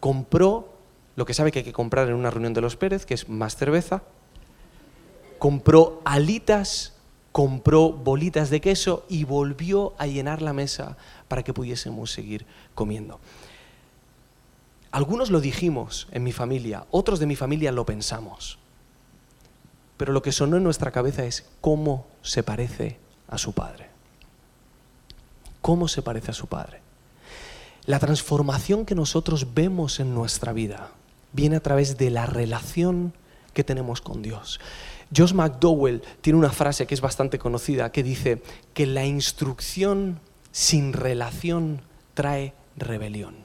compró 0.00 0.77
lo 1.18 1.26
que 1.26 1.34
sabe 1.34 1.50
que 1.50 1.58
hay 1.58 1.64
que 1.64 1.72
comprar 1.72 2.06
en 2.06 2.14
una 2.14 2.30
reunión 2.30 2.54
de 2.54 2.60
los 2.60 2.76
Pérez, 2.76 3.04
que 3.04 3.14
es 3.14 3.28
más 3.28 3.56
cerveza, 3.56 4.04
compró 5.40 6.00
alitas 6.04 6.94
compró 7.32 7.92
bolitas 7.92 8.50
de 8.50 8.60
queso 8.60 9.04
y 9.08 9.24
volvió 9.24 9.94
a 9.98 10.06
llenar 10.06 10.42
la 10.42 10.52
mesa 10.52 10.96
para 11.26 11.42
que 11.42 11.52
pudiésemos 11.52 12.12
seguir 12.12 12.46
comiendo. 12.74 13.20
Algunos 14.90 15.30
lo 15.30 15.40
dijimos 15.40 16.08
en 16.10 16.24
mi 16.24 16.32
familia, 16.32 16.86
otros 16.90 17.18
de 17.18 17.26
mi 17.26 17.36
familia 17.36 17.72
lo 17.72 17.84
pensamos. 17.84 18.58
Pero 19.96 20.12
lo 20.12 20.22
que 20.22 20.32
sonó 20.32 20.56
en 20.56 20.64
nuestra 20.64 20.90
cabeza 20.92 21.24
es 21.24 21.44
cómo 21.60 22.06
se 22.22 22.42
parece 22.42 22.98
a 23.28 23.38
su 23.38 23.52
padre. 23.52 23.88
¿Cómo 25.62 25.88
se 25.88 26.02
parece 26.02 26.30
a 26.30 26.34
su 26.34 26.46
padre? 26.46 26.80
La 27.86 27.98
transformación 27.98 28.86
que 28.86 28.94
nosotros 28.94 29.54
vemos 29.54 30.00
en 30.00 30.14
nuestra 30.14 30.52
vida 30.52 30.90
viene 31.32 31.56
a 31.56 31.60
través 31.60 31.96
de 31.98 32.10
la 32.10 32.26
relación 32.26 33.12
que 33.52 33.64
tenemos 33.64 34.00
con 34.00 34.22
Dios. 34.22 34.60
Josh 35.14 35.32
McDowell 35.32 36.02
tiene 36.20 36.38
una 36.38 36.50
frase 36.50 36.86
que 36.86 36.94
es 36.94 37.00
bastante 37.00 37.38
conocida 37.38 37.92
que 37.92 38.02
dice 38.02 38.42
que 38.74 38.86
la 38.86 39.06
instrucción 39.06 40.20
sin 40.52 40.92
relación 40.92 41.80
trae 42.14 42.52
rebelión. 42.76 43.36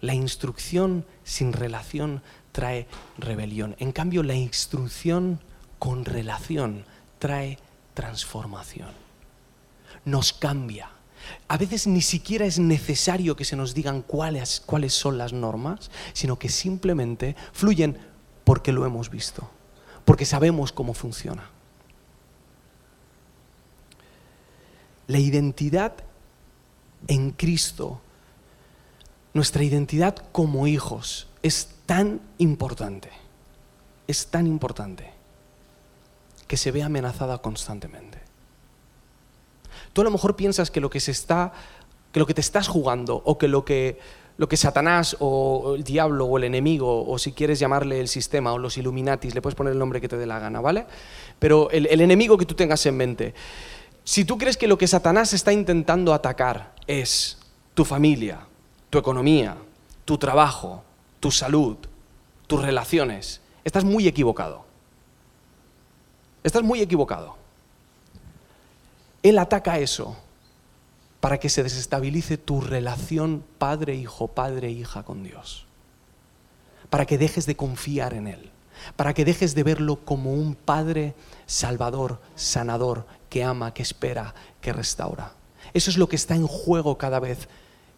La 0.00 0.14
instrucción 0.14 1.06
sin 1.24 1.52
relación 1.52 2.22
trae 2.52 2.86
rebelión. 3.18 3.76
En 3.78 3.92
cambio, 3.92 4.22
la 4.22 4.34
instrucción 4.34 5.40
con 5.78 6.04
relación 6.04 6.84
trae 7.18 7.58
transformación. 7.94 8.90
Nos 10.04 10.32
cambia. 10.32 10.90
A 11.48 11.56
veces 11.56 11.86
ni 11.86 12.02
siquiera 12.02 12.46
es 12.46 12.58
necesario 12.58 13.36
que 13.36 13.44
se 13.44 13.56
nos 13.56 13.74
digan 13.74 14.02
cuáles, 14.02 14.62
cuáles 14.64 14.92
son 14.94 15.18
las 15.18 15.32
normas, 15.32 15.90
sino 16.12 16.38
que 16.38 16.48
simplemente 16.48 17.36
fluyen 17.52 17.98
porque 18.44 18.72
lo 18.72 18.86
hemos 18.86 19.10
visto 19.10 19.50
porque 20.06 20.24
sabemos 20.24 20.72
cómo 20.72 20.94
funciona. 20.94 21.50
La 25.08 25.18
identidad 25.18 25.94
en 27.08 27.32
Cristo, 27.32 28.00
nuestra 29.34 29.64
identidad 29.64 30.16
como 30.32 30.68
hijos, 30.68 31.26
es 31.42 31.68
tan 31.86 32.20
importante, 32.38 33.10
es 34.06 34.28
tan 34.28 34.46
importante 34.46 35.12
que 36.46 36.56
se 36.56 36.70
ve 36.70 36.84
amenazada 36.84 37.38
constantemente. 37.38 38.20
Tú 39.96 40.02
a 40.02 40.04
lo 40.04 40.10
mejor 40.10 40.36
piensas 40.36 40.70
que 40.70 40.82
lo 40.82 40.90
que 40.90 41.00
se 41.00 41.10
está, 41.10 41.54
que 42.12 42.20
lo 42.20 42.26
que 42.26 42.34
te 42.34 42.42
estás 42.42 42.68
jugando 42.68 43.22
o 43.24 43.38
que 43.38 43.48
lo 43.48 43.64
que 43.64 43.98
lo 44.36 44.46
que 44.46 44.58
Satanás 44.58 45.16
o 45.20 45.72
el 45.74 45.84
diablo 45.84 46.26
o 46.26 46.36
el 46.36 46.44
enemigo, 46.44 47.08
o 47.08 47.16
si 47.16 47.32
quieres 47.32 47.58
llamarle 47.58 47.98
el 47.98 48.08
sistema 48.08 48.52
o 48.52 48.58
los 48.58 48.76
Illuminatis, 48.76 49.34
le 49.34 49.40
puedes 49.40 49.54
poner 49.54 49.72
el 49.72 49.78
nombre 49.78 50.02
que 50.02 50.06
te 50.06 50.18
dé 50.18 50.26
la 50.26 50.38
gana, 50.38 50.60
¿vale? 50.60 50.84
Pero 51.38 51.70
el, 51.70 51.86
el 51.86 52.02
enemigo 52.02 52.36
que 52.36 52.44
tú 52.44 52.54
tengas 52.54 52.84
en 52.84 52.94
mente, 52.98 53.32
si 54.04 54.26
tú 54.26 54.36
crees 54.36 54.58
que 54.58 54.68
lo 54.68 54.76
que 54.76 54.86
Satanás 54.86 55.32
está 55.32 55.50
intentando 55.50 56.12
atacar 56.12 56.74
es 56.86 57.38
tu 57.72 57.86
familia, 57.86 58.40
tu 58.90 58.98
economía, 58.98 59.56
tu 60.04 60.18
trabajo, 60.18 60.84
tu 61.20 61.30
salud, 61.30 61.78
tus 62.46 62.60
relaciones, 62.60 63.40
estás 63.64 63.84
muy 63.84 64.06
equivocado. 64.06 64.66
Estás 66.44 66.62
muy 66.62 66.82
equivocado. 66.82 67.45
Él 69.28 69.40
ataca 69.40 69.80
eso 69.80 70.16
para 71.18 71.38
que 71.38 71.48
se 71.48 71.64
desestabilice 71.64 72.38
tu 72.38 72.60
relación 72.60 73.42
padre-hijo, 73.58 74.28
padre-hija 74.28 75.02
con 75.02 75.24
Dios. 75.24 75.66
Para 76.90 77.06
que 77.06 77.18
dejes 77.18 77.44
de 77.46 77.56
confiar 77.56 78.14
en 78.14 78.28
Él. 78.28 78.50
Para 78.94 79.14
que 79.14 79.24
dejes 79.24 79.56
de 79.56 79.64
verlo 79.64 79.96
como 80.04 80.32
un 80.32 80.54
Padre 80.54 81.14
salvador, 81.46 82.20
sanador, 82.36 83.04
que 83.28 83.42
ama, 83.42 83.74
que 83.74 83.82
espera, 83.82 84.32
que 84.60 84.72
restaura. 84.72 85.32
Eso 85.74 85.90
es 85.90 85.98
lo 85.98 86.08
que 86.08 86.14
está 86.14 86.36
en 86.36 86.46
juego 86.46 86.96
cada 86.96 87.18
vez 87.18 87.48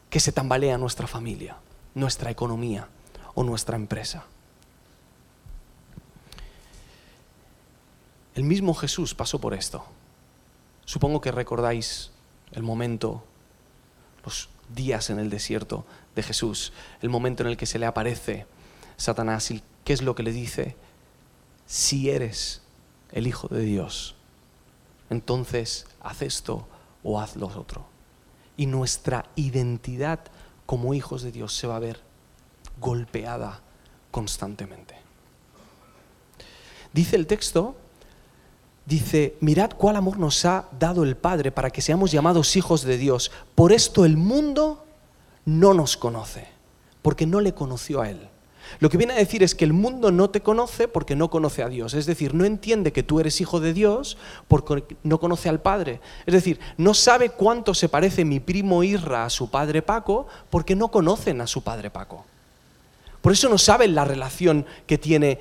que 0.08 0.20
se 0.20 0.32
tambalea 0.32 0.78
nuestra 0.78 1.06
familia, 1.06 1.58
nuestra 1.94 2.30
economía 2.30 2.88
o 3.35 3.44
nuestra 3.44 3.76
empresa. 3.76 4.25
El 8.35 8.44
mismo 8.44 8.73
Jesús 8.73 9.14
pasó 9.14 9.38
por 9.38 9.52
esto. 9.52 9.85
Supongo 10.88 11.21
que 11.21 11.33
recordáis 11.33 12.12
el 12.52 12.62
momento, 12.62 13.23
los 14.25 14.49
días 14.75 15.11
en 15.11 15.18
el 15.18 15.28
desierto 15.28 15.85
de 16.16 16.23
Jesús, 16.23 16.73
el 17.02 17.11
momento 17.11 17.42
en 17.42 17.50
el 17.50 17.59
que 17.59 17.66
se 17.66 17.78
le 17.78 17.85
aparece 17.85 18.47
Satanás 18.97 19.50
y 19.50 19.62
qué 19.85 19.92
es 19.92 20.00
lo 20.00 20.14
que 20.14 20.23
le 20.23 20.33
dice, 20.33 20.76
si 21.66 22.09
eres 22.09 22.62
el 23.12 23.26
Hijo 23.26 23.49
de 23.49 23.61
Dios, 23.64 24.14
entonces 25.11 25.85
haz 26.00 26.23
esto 26.23 26.66
o 27.02 27.21
haz 27.21 27.37
lo 27.37 27.49
otro. 27.49 27.85
Y 28.57 28.64
nuestra 28.64 29.26
identidad 29.37 30.21
como 30.64 30.95
hijos 30.95 31.21
de 31.21 31.33
Dios 31.33 31.54
se 31.54 31.66
va 31.66 31.76
a 31.76 31.80
ver 31.80 32.00
golpeada 32.80 33.61
constantemente. 34.11 34.95
Dice 36.95 37.16
el 37.16 37.26
texto 37.26 37.76
dice, 38.88 39.37
mirad 39.40 39.73
cuál 39.76 39.97
amor 39.97 40.18
nos 40.18 40.45
ha 40.47 40.66
dado 40.80 41.04
el 41.04 41.16
Padre 41.16 41.52
para 41.52 41.71
que 41.71 41.83
seamos 41.83 42.11
llamados 42.11 42.57
hijos 42.57 42.83
de 42.83 42.97
Dios. 42.97 43.30
Por 43.54 43.73
esto 43.73 44.07
el 44.07 44.16
mundo 44.16 44.85
no 45.45 45.75
nos 45.75 45.99
conoce, 45.99 46.49
porque 47.02 47.26
no 47.26 47.40
le 47.40 47.52
conoció 47.52 48.00
a 48.00 48.09
Él. 48.09 48.28
Lo 48.80 48.88
que 48.88 48.97
viene 48.97 49.12
a 49.12 49.16
decir 49.16 49.42
es 49.42 49.54
que 49.54 49.64
el 49.64 49.73
mundo 49.73 50.11
no 50.11 50.30
te 50.30 50.40
conoce 50.40 50.88
porque 50.88 51.16
no 51.16 51.30
conoce 51.30 51.62
a 51.62 51.68
Dios. 51.68 51.95
Es 51.95 52.07
decir, 52.07 52.35
no 52.35 52.45
entiende 52.45 52.92
que 52.92 53.02
tú 53.02 53.21
eres 53.21 53.40
hijo 53.40 53.61
de 53.61 53.73
Dios 53.73 54.16
porque 54.47 54.97
no 55.02 55.21
conoce 55.21 55.49
al 55.49 55.61
Padre. 55.61 56.00
Es 56.26 56.35
decir, 56.35 56.59
no 56.76 56.95
sabe 56.95 57.30
cuánto 57.30 57.75
se 57.75 57.88
parece 57.88 58.25
mi 58.25 58.40
primo 58.40 58.83
Irra 58.83 59.25
a 59.25 59.30
su 59.30 59.50
padre 59.50 59.83
Paco 59.83 60.26
porque 60.50 60.76
no 60.76 60.88
conocen 60.88 61.40
a 61.40 61.47
su 61.47 61.62
padre 61.62 61.90
Paco. 61.90 62.25
Por 63.23 63.33
eso 63.33 63.49
no 63.49 63.59
saben 63.59 63.95
la 63.95 64.04
relación 64.04 64.66
que 64.87 64.99
tiene 64.99 65.38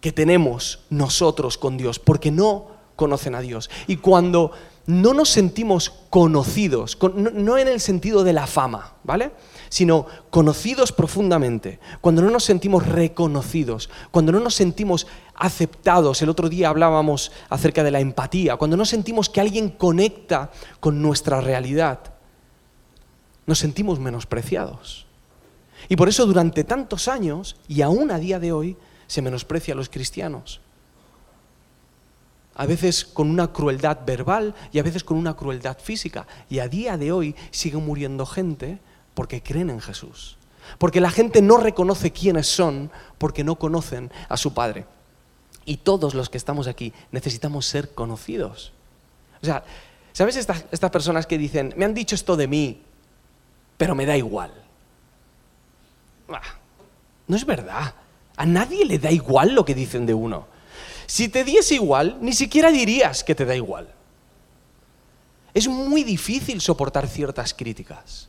que 0.00 0.12
tenemos 0.12 0.80
nosotros 0.90 1.58
con 1.58 1.76
Dios, 1.76 1.98
porque 1.98 2.30
no 2.30 2.66
conocen 2.96 3.34
a 3.34 3.40
Dios. 3.40 3.70
Y 3.86 3.96
cuando 3.96 4.52
no 4.86 5.12
nos 5.12 5.28
sentimos 5.28 5.92
conocidos, 6.08 6.96
no 7.14 7.58
en 7.58 7.68
el 7.68 7.78
sentido 7.78 8.24
de 8.24 8.32
la 8.32 8.46
fama, 8.46 8.94
¿vale? 9.04 9.32
Sino 9.68 10.06
conocidos 10.30 10.92
profundamente, 10.92 11.78
cuando 12.00 12.22
no 12.22 12.30
nos 12.30 12.44
sentimos 12.44 12.86
reconocidos, 12.86 13.90
cuando 14.10 14.32
no 14.32 14.40
nos 14.40 14.54
sentimos 14.54 15.06
aceptados, 15.34 16.22
el 16.22 16.30
otro 16.30 16.48
día 16.48 16.70
hablábamos 16.70 17.32
acerca 17.50 17.84
de 17.84 17.90
la 17.90 18.00
empatía, 18.00 18.56
cuando 18.56 18.78
no 18.78 18.86
sentimos 18.86 19.28
que 19.28 19.42
alguien 19.42 19.68
conecta 19.68 20.50
con 20.80 21.02
nuestra 21.02 21.42
realidad, 21.42 22.00
nos 23.44 23.58
sentimos 23.58 23.98
menospreciados. 23.98 25.06
Y 25.90 25.96
por 25.96 26.08
eso 26.08 26.24
durante 26.24 26.64
tantos 26.64 27.08
años, 27.08 27.56
y 27.68 27.82
aún 27.82 28.10
a 28.10 28.18
día 28.18 28.38
de 28.38 28.52
hoy, 28.52 28.76
se 29.08 29.22
menosprecia 29.22 29.74
a 29.74 29.76
los 29.76 29.88
cristianos. 29.88 30.60
A 32.54 32.66
veces 32.66 33.04
con 33.04 33.30
una 33.30 33.52
crueldad 33.52 33.98
verbal 34.06 34.54
y 34.70 34.78
a 34.78 34.82
veces 34.82 35.02
con 35.02 35.16
una 35.16 35.34
crueldad 35.34 35.78
física. 35.78 36.26
Y 36.48 36.60
a 36.60 36.68
día 36.68 36.96
de 36.96 37.10
hoy 37.10 37.34
sigue 37.50 37.78
muriendo 37.78 38.26
gente 38.26 38.78
porque 39.14 39.42
creen 39.42 39.70
en 39.70 39.80
Jesús. 39.80 40.36
Porque 40.76 41.00
la 41.00 41.10
gente 41.10 41.40
no 41.40 41.56
reconoce 41.56 42.12
quiénes 42.12 42.46
son 42.46 42.90
porque 43.16 43.42
no 43.42 43.56
conocen 43.56 44.12
a 44.28 44.36
su 44.36 44.52
Padre. 44.54 44.86
Y 45.64 45.78
todos 45.78 46.14
los 46.14 46.28
que 46.28 46.38
estamos 46.38 46.66
aquí 46.66 46.92
necesitamos 47.10 47.66
ser 47.66 47.94
conocidos. 47.94 48.72
O 49.40 49.46
sea, 49.46 49.64
¿sabes 50.12 50.36
estas, 50.36 50.64
estas 50.70 50.90
personas 50.90 51.26
que 51.26 51.38
dicen, 51.38 51.72
me 51.76 51.84
han 51.84 51.94
dicho 51.94 52.14
esto 52.14 52.36
de 52.36 52.48
mí, 52.48 52.82
pero 53.76 53.94
me 53.94 54.06
da 54.06 54.16
igual? 54.16 54.52
no 57.26 57.36
es 57.36 57.46
verdad. 57.46 57.94
A 58.38 58.46
nadie 58.46 58.84
le 58.84 58.98
da 59.00 59.10
igual 59.10 59.52
lo 59.52 59.64
que 59.64 59.74
dicen 59.74 60.06
de 60.06 60.14
uno. 60.14 60.46
Si 61.06 61.28
te 61.28 61.42
diese 61.42 61.74
igual, 61.74 62.18
ni 62.20 62.32
siquiera 62.32 62.70
dirías 62.70 63.24
que 63.24 63.34
te 63.34 63.44
da 63.44 63.56
igual. 63.56 63.92
Es 65.54 65.66
muy 65.66 66.04
difícil 66.04 66.60
soportar 66.60 67.08
ciertas 67.08 67.52
críticas. 67.52 68.28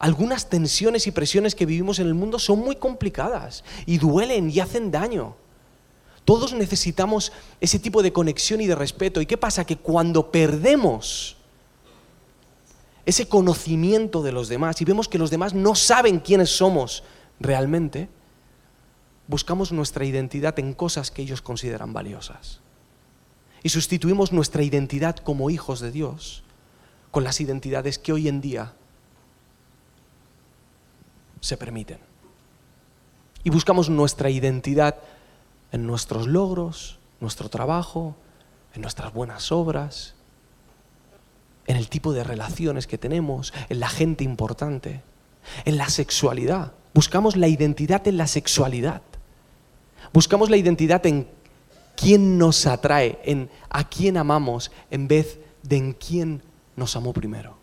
Algunas 0.00 0.48
tensiones 0.48 1.06
y 1.06 1.12
presiones 1.12 1.54
que 1.54 1.64
vivimos 1.64 2.00
en 2.00 2.08
el 2.08 2.14
mundo 2.14 2.40
son 2.40 2.58
muy 2.58 2.74
complicadas 2.74 3.62
y 3.86 3.98
duelen 3.98 4.50
y 4.50 4.58
hacen 4.58 4.90
daño. 4.90 5.36
Todos 6.24 6.52
necesitamos 6.52 7.30
ese 7.60 7.78
tipo 7.78 8.02
de 8.02 8.12
conexión 8.12 8.60
y 8.60 8.66
de 8.66 8.74
respeto. 8.74 9.20
¿Y 9.20 9.26
qué 9.26 9.36
pasa? 9.36 9.64
Que 9.64 9.76
cuando 9.76 10.32
perdemos 10.32 11.36
ese 13.06 13.28
conocimiento 13.28 14.22
de 14.22 14.32
los 14.32 14.48
demás 14.48 14.80
y 14.80 14.84
vemos 14.84 15.06
que 15.06 15.18
los 15.18 15.30
demás 15.30 15.54
no 15.54 15.76
saben 15.76 16.18
quiénes 16.18 16.50
somos 16.50 17.04
realmente, 17.38 18.08
buscamos 19.30 19.70
nuestra 19.70 20.04
identidad 20.04 20.58
en 20.58 20.74
cosas 20.74 21.12
que 21.12 21.22
ellos 21.22 21.40
consideran 21.40 21.92
valiosas. 21.92 22.60
Y 23.62 23.68
sustituimos 23.68 24.32
nuestra 24.32 24.64
identidad 24.64 25.16
como 25.16 25.50
hijos 25.50 25.78
de 25.78 25.92
Dios 25.92 26.42
con 27.12 27.22
las 27.22 27.40
identidades 27.40 27.98
que 27.98 28.12
hoy 28.12 28.26
en 28.26 28.40
día 28.40 28.74
se 31.40 31.56
permiten. 31.56 31.98
Y 33.44 33.50
buscamos 33.50 33.88
nuestra 33.88 34.30
identidad 34.30 34.96
en 35.70 35.86
nuestros 35.86 36.26
logros, 36.26 36.98
nuestro 37.20 37.48
trabajo, 37.48 38.16
en 38.74 38.82
nuestras 38.82 39.12
buenas 39.12 39.52
obras, 39.52 40.14
en 41.68 41.76
el 41.76 41.88
tipo 41.88 42.12
de 42.12 42.24
relaciones 42.24 42.88
que 42.88 42.98
tenemos, 42.98 43.54
en 43.68 43.78
la 43.78 43.88
gente 43.88 44.24
importante, 44.24 45.02
en 45.64 45.78
la 45.78 45.88
sexualidad. 45.88 46.72
Buscamos 46.94 47.36
la 47.36 47.46
identidad 47.46 48.06
en 48.08 48.16
la 48.16 48.26
sexualidad. 48.26 49.02
Buscamos 50.12 50.50
la 50.50 50.56
identidad 50.56 51.04
en 51.06 51.28
quién 51.96 52.38
nos 52.38 52.66
atrae, 52.66 53.18
en 53.24 53.50
a 53.68 53.88
quién 53.88 54.16
amamos, 54.16 54.70
en 54.90 55.06
vez 55.06 55.38
de 55.62 55.76
en 55.76 55.92
quién 55.92 56.42
nos 56.76 56.96
amó 56.96 57.12
primero. 57.12 57.56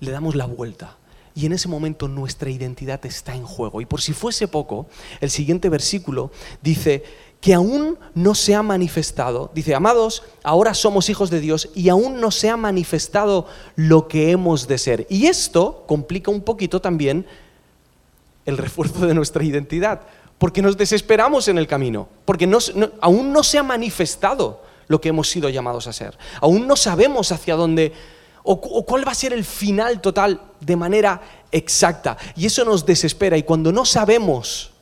Le 0.00 0.10
damos 0.10 0.34
la 0.34 0.46
vuelta 0.46 0.96
y 1.38 1.46
en 1.46 1.52
ese 1.52 1.68
momento 1.68 2.08
nuestra 2.08 2.50
identidad 2.50 3.04
está 3.06 3.34
en 3.36 3.44
juego. 3.44 3.80
Y 3.80 3.86
por 3.86 4.00
si 4.00 4.12
fuese 4.12 4.48
poco, 4.48 4.88
el 5.20 5.30
siguiente 5.30 5.68
versículo 5.68 6.32
dice 6.62 7.04
que 7.40 7.54
aún 7.54 7.96
no 8.14 8.34
se 8.34 8.56
ha 8.56 8.62
manifestado, 8.64 9.52
dice, 9.54 9.76
amados, 9.76 10.24
ahora 10.42 10.74
somos 10.74 11.08
hijos 11.08 11.30
de 11.30 11.38
Dios 11.38 11.70
y 11.76 11.90
aún 11.90 12.20
no 12.20 12.32
se 12.32 12.50
ha 12.50 12.56
manifestado 12.56 13.46
lo 13.76 14.08
que 14.08 14.32
hemos 14.32 14.66
de 14.66 14.78
ser. 14.78 15.06
Y 15.08 15.26
esto 15.26 15.84
complica 15.86 16.32
un 16.32 16.40
poquito 16.40 16.80
también 16.80 17.24
el 18.48 18.56
refuerzo 18.56 19.06
de 19.06 19.14
nuestra 19.14 19.44
identidad, 19.44 20.00
porque 20.38 20.62
nos 20.62 20.76
desesperamos 20.76 21.48
en 21.48 21.58
el 21.58 21.66
camino, 21.66 22.08
porque 22.24 22.50
aún 23.00 23.32
no 23.32 23.42
se 23.42 23.58
ha 23.58 23.62
manifestado 23.62 24.62
lo 24.88 25.00
que 25.00 25.10
hemos 25.10 25.28
sido 25.28 25.50
llamados 25.50 25.86
a 25.86 25.92
ser, 25.92 26.16
aún 26.40 26.66
no 26.66 26.74
sabemos 26.74 27.30
hacia 27.30 27.56
dónde 27.56 27.92
o, 28.42 28.52
o 28.52 28.86
cuál 28.86 29.06
va 29.06 29.12
a 29.12 29.14
ser 29.14 29.34
el 29.34 29.44
final 29.44 30.00
total 30.00 30.40
de 30.60 30.76
manera 30.76 31.20
exacta, 31.52 32.16
y 32.36 32.46
eso 32.46 32.64
nos 32.64 32.86
desespera, 32.86 33.36
y 33.36 33.42
cuando 33.42 33.70
no 33.70 33.84
sabemos 33.84 34.72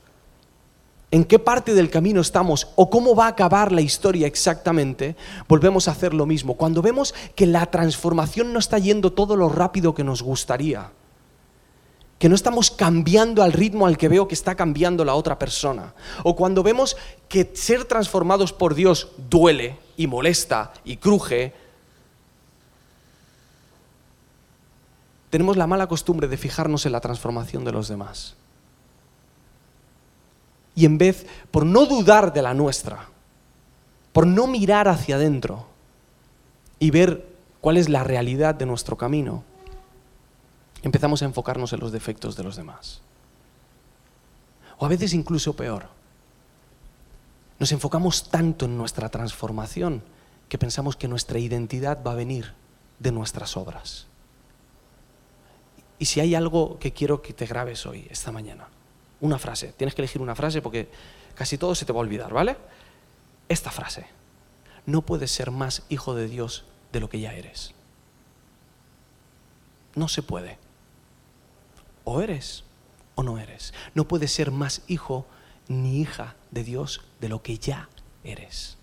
en 1.10 1.24
qué 1.24 1.40
parte 1.40 1.74
del 1.74 1.90
camino 1.90 2.20
estamos 2.20 2.68
o 2.76 2.88
cómo 2.88 3.16
va 3.16 3.26
a 3.26 3.30
acabar 3.30 3.72
la 3.72 3.80
historia 3.80 4.28
exactamente, 4.28 5.16
volvemos 5.48 5.88
a 5.88 5.92
hacer 5.92 6.12
lo 6.14 6.26
mismo. 6.26 6.54
Cuando 6.54 6.82
vemos 6.82 7.14
que 7.34 7.46
la 7.46 7.66
transformación 7.66 8.52
no 8.52 8.58
está 8.58 8.78
yendo 8.78 9.12
todo 9.12 9.36
lo 9.36 9.48
rápido 9.48 9.94
que 9.94 10.04
nos 10.04 10.22
gustaría, 10.22 10.90
que 12.18 12.28
no 12.28 12.34
estamos 12.34 12.70
cambiando 12.70 13.42
al 13.42 13.52
ritmo 13.52 13.86
al 13.86 13.98
que 13.98 14.08
veo 14.08 14.26
que 14.26 14.34
está 14.34 14.54
cambiando 14.54 15.04
la 15.04 15.14
otra 15.14 15.38
persona. 15.38 15.94
O 16.22 16.34
cuando 16.34 16.62
vemos 16.62 16.96
que 17.28 17.50
ser 17.54 17.84
transformados 17.84 18.52
por 18.52 18.74
Dios 18.74 19.12
duele 19.28 19.78
y 19.96 20.06
molesta 20.06 20.72
y 20.84 20.96
cruje, 20.96 21.52
tenemos 25.30 25.56
la 25.56 25.66
mala 25.66 25.86
costumbre 25.86 26.28
de 26.28 26.38
fijarnos 26.38 26.86
en 26.86 26.92
la 26.92 27.00
transformación 27.00 27.64
de 27.64 27.72
los 27.72 27.88
demás. 27.88 28.34
Y 30.74 30.84
en 30.84 30.98
vez, 30.98 31.26
por 31.50 31.66
no 31.66 31.86
dudar 31.86 32.32
de 32.32 32.42
la 32.42 32.54
nuestra, 32.54 33.08
por 34.12 34.26
no 34.26 34.46
mirar 34.46 34.88
hacia 34.88 35.16
adentro 35.16 35.66
y 36.78 36.90
ver 36.90 37.26
cuál 37.60 37.76
es 37.76 37.88
la 37.88 38.04
realidad 38.04 38.54
de 38.54 38.64
nuestro 38.64 38.96
camino, 38.96 39.44
empezamos 40.86 41.20
a 41.20 41.24
enfocarnos 41.24 41.72
en 41.72 41.80
los 41.80 41.90
defectos 41.90 42.36
de 42.36 42.44
los 42.44 42.54
demás. 42.54 43.00
O 44.78 44.86
a 44.86 44.88
veces 44.88 45.14
incluso 45.14 45.56
peor. 45.56 45.88
Nos 47.58 47.72
enfocamos 47.72 48.30
tanto 48.30 48.66
en 48.66 48.78
nuestra 48.78 49.08
transformación 49.08 50.04
que 50.48 50.58
pensamos 50.58 50.94
que 50.94 51.08
nuestra 51.08 51.40
identidad 51.40 52.04
va 52.06 52.12
a 52.12 52.14
venir 52.14 52.52
de 53.00 53.10
nuestras 53.10 53.56
obras. 53.56 54.06
Y 55.98 56.04
si 56.04 56.20
hay 56.20 56.36
algo 56.36 56.78
que 56.78 56.92
quiero 56.92 57.20
que 57.20 57.32
te 57.32 57.46
grabes 57.46 57.84
hoy, 57.84 58.06
esta 58.08 58.30
mañana, 58.30 58.68
una 59.20 59.40
frase, 59.40 59.72
tienes 59.72 59.92
que 59.92 60.02
elegir 60.02 60.22
una 60.22 60.36
frase 60.36 60.62
porque 60.62 60.88
casi 61.34 61.58
todo 61.58 61.74
se 61.74 61.84
te 61.84 61.92
va 61.92 61.98
a 61.98 62.02
olvidar, 62.02 62.32
¿vale? 62.32 62.56
Esta 63.48 63.72
frase, 63.72 64.06
no 64.84 65.02
puedes 65.02 65.32
ser 65.32 65.50
más 65.50 65.82
hijo 65.88 66.14
de 66.14 66.28
Dios 66.28 66.64
de 66.92 67.00
lo 67.00 67.08
que 67.08 67.18
ya 67.18 67.34
eres. 67.34 67.74
No 69.96 70.06
se 70.06 70.22
puede. 70.22 70.64
O 72.08 72.20
eres 72.22 72.62
o 73.16 73.24
no 73.24 73.36
eres. 73.38 73.74
No 73.94 74.06
puedes 74.06 74.30
ser 74.30 74.52
más 74.52 74.82
hijo 74.86 75.26
ni 75.66 76.00
hija 76.00 76.36
de 76.52 76.62
Dios 76.62 77.02
de 77.20 77.28
lo 77.28 77.42
que 77.42 77.58
ya 77.58 77.88
eres. 78.22 78.78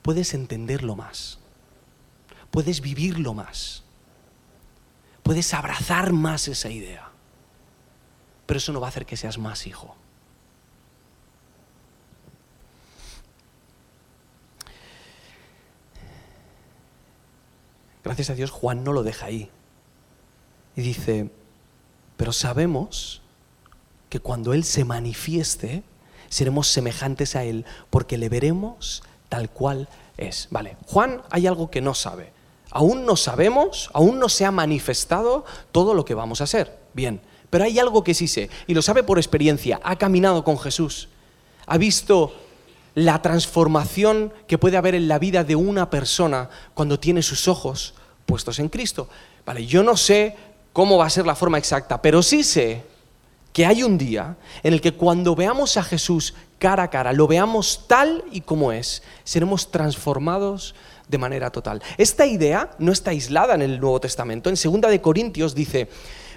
Puedes 0.00 0.32
entenderlo 0.32 0.96
más. 0.96 1.38
Puedes 2.50 2.80
vivirlo 2.80 3.34
más. 3.34 3.82
Puedes 5.22 5.52
abrazar 5.52 6.14
más 6.14 6.48
esa 6.48 6.70
idea. 6.70 7.10
Pero 8.46 8.56
eso 8.56 8.72
no 8.72 8.80
va 8.80 8.86
a 8.86 8.90
hacer 8.90 9.04
que 9.04 9.18
seas 9.18 9.36
más 9.36 9.66
hijo. 9.66 9.94
Gracias 18.02 18.30
a 18.30 18.34
Dios 18.34 18.50
Juan 18.50 18.84
no 18.84 18.94
lo 18.94 19.02
deja 19.02 19.26
ahí. 19.26 19.50
Y 20.76 20.82
dice, 20.82 21.30
pero 22.16 22.32
sabemos 22.32 23.22
que 24.08 24.20
cuando 24.20 24.52
Él 24.52 24.64
se 24.64 24.84
manifieste, 24.84 25.82
seremos 26.28 26.68
semejantes 26.68 27.36
a 27.36 27.44
Él, 27.44 27.64
porque 27.90 28.18
le 28.18 28.28
veremos 28.28 29.02
tal 29.28 29.50
cual 29.50 29.88
es. 30.16 30.48
Vale, 30.50 30.76
Juan 30.86 31.22
hay 31.30 31.46
algo 31.46 31.70
que 31.70 31.80
no 31.80 31.94
sabe. 31.94 32.32
Aún 32.70 33.06
no 33.06 33.16
sabemos, 33.16 33.90
aún 33.92 34.18
no 34.18 34.28
se 34.28 34.44
ha 34.44 34.50
manifestado 34.50 35.44
todo 35.72 35.94
lo 35.94 36.04
que 36.04 36.14
vamos 36.14 36.40
a 36.40 36.44
hacer. 36.44 36.78
Bien, 36.92 37.20
pero 37.50 37.64
hay 37.64 37.78
algo 37.78 38.02
que 38.02 38.14
sí 38.14 38.26
sé, 38.26 38.50
y 38.66 38.74
lo 38.74 38.82
sabe 38.82 39.02
por 39.02 39.18
experiencia. 39.18 39.80
Ha 39.84 39.96
caminado 39.96 40.42
con 40.44 40.58
Jesús, 40.58 41.08
ha 41.66 41.78
visto 41.78 42.34
la 42.94 43.22
transformación 43.22 44.32
que 44.46 44.58
puede 44.58 44.76
haber 44.76 44.94
en 44.94 45.08
la 45.08 45.18
vida 45.18 45.44
de 45.44 45.56
una 45.56 45.90
persona 45.90 46.50
cuando 46.74 46.98
tiene 46.98 47.22
sus 47.22 47.48
ojos 47.48 47.94
puestos 48.26 48.58
en 48.58 48.68
Cristo. 48.68 49.08
Vale, 49.44 49.66
yo 49.66 49.82
no 49.82 49.96
sé 49.96 50.36
cómo 50.74 50.98
va 50.98 51.06
a 51.06 51.10
ser 51.10 51.24
la 51.24 51.36
forma 51.36 51.56
exacta, 51.56 52.02
pero 52.02 52.22
sí 52.22 52.44
sé 52.44 52.82
que 53.54 53.64
hay 53.64 53.84
un 53.84 53.96
día 53.96 54.36
en 54.62 54.74
el 54.74 54.80
que 54.80 54.92
cuando 54.92 55.36
veamos 55.36 55.78
a 55.78 55.84
Jesús 55.84 56.34
cara 56.58 56.82
a 56.82 56.90
cara, 56.90 57.12
lo 57.12 57.26
veamos 57.26 57.84
tal 57.86 58.24
y 58.32 58.40
como 58.40 58.72
es, 58.72 59.02
seremos 59.22 59.70
transformados 59.70 60.74
de 61.08 61.18
manera 61.18 61.50
total. 61.50 61.80
Esta 61.96 62.26
idea 62.26 62.72
no 62.78 62.90
está 62.90 63.12
aislada 63.12 63.54
en 63.54 63.62
el 63.62 63.80
Nuevo 63.80 64.00
Testamento. 64.00 64.50
En 64.50 64.56
2 64.56 64.90
de 64.90 65.00
Corintios 65.00 65.54
dice, 65.54 65.88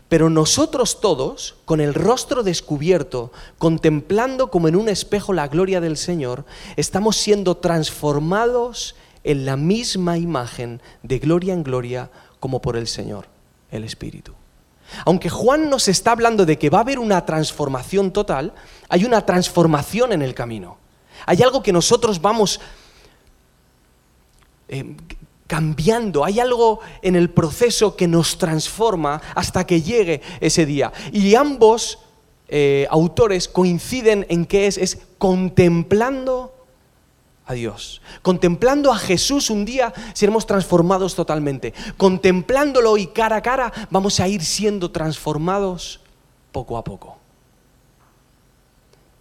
pero 0.08 0.30
nosotros 0.30 1.02
todos, 1.02 1.56
con 1.66 1.82
el 1.82 1.96
rostro 1.96 2.44
descubierto, 2.44 3.32
contemplando 3.58 4.52
como 4.52 4.68
en 4.68 4.76
un 4.76 4.88
espejo 4.88 5.34
la 5.34 5.48
gloria 5.48 5.82
del 5.82 5.98
Señor, 5.98 6.46
estamos 6.76 7.18
siendo 7.18 7.58
transformados 7.58 8.96
en 9.24 9.46
la 9.46 9.58
misma 9.58 10.20
imagen 10.20 10.82
de 11.02 11.18
gloria 11.18 11.54
en 11.56 11.64
gloria 11.64 12.12
como 12.40 12.62
por 12.62 12.78
el 12.78 12.88
Señor, 12.88 13.28
el 13.72 13.84
Espíritu. 13.84 14.34
Aunque 15.06 15.30
Juan 15.30 15.70
nos 15.70 15.88
está 15.88 16.12
hablando 16.12 16.46
de 16.46 16.58
que 16.58 16.70
va 16.70 16.80
a 16.80 16.82
haber 16.82 17.00
una 17.00 17.26
transformación 17.26 18.12
total, 18.12 18.54
hay 18.90 19.06
una 19.06 19.26
transformación 19.26 20.14
en 20.14 20.22
el 20.22 20.34
camino. 20.34 20.78
Hay 21.26 21.42
algo 21.42 21.62
que 21.62 21.74
nosotros 21.74 22.22
vamos 22.22 22.60
eh, 24.70 24.96
cambiando, 25.46 26.24
hay 26.24 26.40
algo 26.40 26.80
en 27.02 27.16
el 27.16 27.30
proceso 27.30 27.96
que 27.96 28.08
nos 28.08 28.38
transforma 28.38 29.22
hasta 29.36 29.66
que 29.66 29.82
llegue 29.82 30.22
ese 30.40 30.66
día. 30.66 30.92
Y 31.12 31.36
ambos 31.36 32.00
eh, 32.48 32.88
autores 32.90 33.48
coinciden 33.48 34.26
en 34.30 34.46
que 34.46 34.68
es, 34.68 34.78
es 34.78 35.00
contemplando 35.18 36.57
a 37.48 37.54
Dios. 37.54 38.02
Contemplando 38.22 38.92
a 38.92 38.98
Jesús 38.98 39.50
un 39.50 39.66
día 39.66 39.94
seremos 40.14 40.46
transformados 40.46 41.16
totalmente. 41.16 41.74
Contemplándolo 41.96 42.98
y 42.98 43.08
cara 43.08 43.38
a 43.38 43.42
cara 43.42 43.72
vamos 43.90 44.20
a 44.20 44.28
ir 44.28 44.44
siendo 44.44 44.92
transformados 44.92 46.02
poco 46.52 46.78
a 46.78 46.84
poco. 46.84 47.18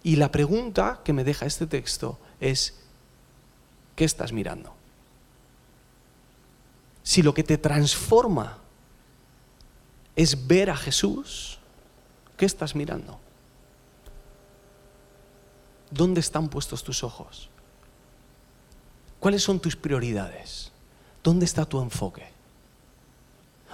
Y 0.03 0.17
la 0.17 0.31
pregunta 0.31 0.99
que 1.03 1.13
me 1.13 1.23
deja 1.23 1.45
este 1.45 1.67
texto 1.67 2.19
es, 2.39 2.79
¿qué 3.95 4.05
estás 4.05 4.31
mirando? 4.31 4.73
Si 7.03 7.21
lo 7.21 7.33
que 7.33 7.43
te 7.43 7.57
transforma 7.57 8.57
es 10.15 10.47
ver 10.47 10.69
a 10.69 10.75
Jesús, 10.75 11.59
¿qué 12.35 12.45
estás 12.45 12.75
mirando? 12.75 13.19
¿Dónde 15.89 16.19
están 16.19 16.49
puestos 16.49 16.83
tus 16.83 17.03
ojos? 17.03 17.49
¿Cuáles 19.19 19.43
son 19.43 19.59
tus 19.59 19.75
prioridades? 19.75 20.71
¿Dónde 21.23 21.45
está 21.45 21.65
tu 21.65 21.81
enfoque? 21.81 22.27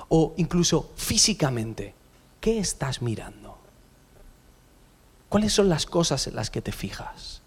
O 0.10 0.34
incluso 0.38 0.91
físicamente, 0.95 1.93
¿qué 2.39 2.60
estás 2.60 3.01
mirando? 3.01 3.58
¿Cuáles 5.29 5.53
son 5.53 5.69
las 5.69 5.86
cosas 5.86 6.27
en 6.27 6.36
las 6.36 6.49
que 6.49 6.62
te 6.62 6.71
fijas? 6.71 7.41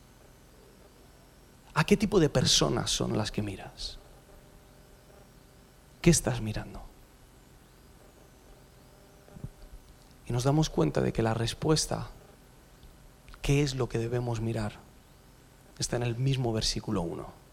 ¿A 1.74 1.84
qué 1.84 1.96
tipo 1.96 2.20
de 2.20 2.28
personas 2.28 2.90
son 2.90 3.16
las 3.16 3.30
que 3.30 3.42
miras? 3.42 3.98
¿Qué 6.02 6.10
estás 6.10 6.40
mirando? 6.40 6.82
Y 10.26 10.32
nos 10.32 10.44
damos 10.44 10.70
cuenta 10.70 11.00
de 11.00 11.12
que 11.12 11.22
la 11.22 11.34
respuesta, 11.34 12.08
¿qué 13.42 13.62
es 13.62 13.74
lo 13.74 13.88
que 13.88 13.98
debemos 13.98 14.40
mirar? 14.40 14.74
Está 15.78 15.96
en 15.96 16.02
el 16.02 16.16
mismo 16.16 16.52
versículo 16.52 17.02
1 17.02 17.45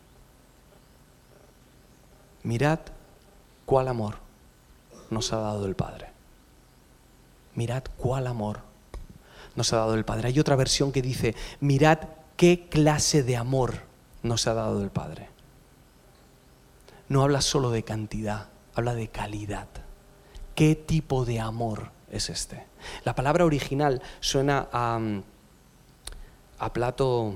mirad 2.43 2.79
cuál 3.65 3.87
amor 3.87 4.17
nos 5.09 5.33
ha 5.33 5.37
dado 5.37 5.65
el 5.65 5.75
Padre. 5.75 6.09
Mirad 7.55 7.83
cuál 7.97 8.27
amor 8.27 8.59
nos 9.55 9.71
ha 9.73 9.77
dado 9.77 9.93
el 9.95 10.05
Padre. 10.05 10.29
Hay 10.29 10.39
otra 10.39 10.55
versión 10.55 10.91
que 10.91 11.01
dice, 11.01 11.35
mirad 11.59 11.99
qué 12.35 12.67
clase 12.69 13.23
de 13.23 13.37
amor 13.37 13.81
nos 14.23 14.47
ha 14.47 14.53
dado 14.53 14.81
el 14.81 14.89
Padre. 14.89 15.29
No 17.09 17.21
habla 17.21 17.41
solo 17.41 17.69
de 17.69 17.83
cantidad, 17.83 18.49
habla 18.73 18.95
de 18.95 19.07
calidad. 19.07 19.67
¿Qué 20.55 20.75
tipo 20.75 21.25
de 21.25 21.39
amor 21.39 21.91
es 22.11 22.29
este? 22.29 22.65
La 23.05 23.15
palabra 23.15 23.45
original 23.45 24.01
suena 24.19 24.67
a, 24.71 24.99
a 26.59 26.73
plato 26.73 27.35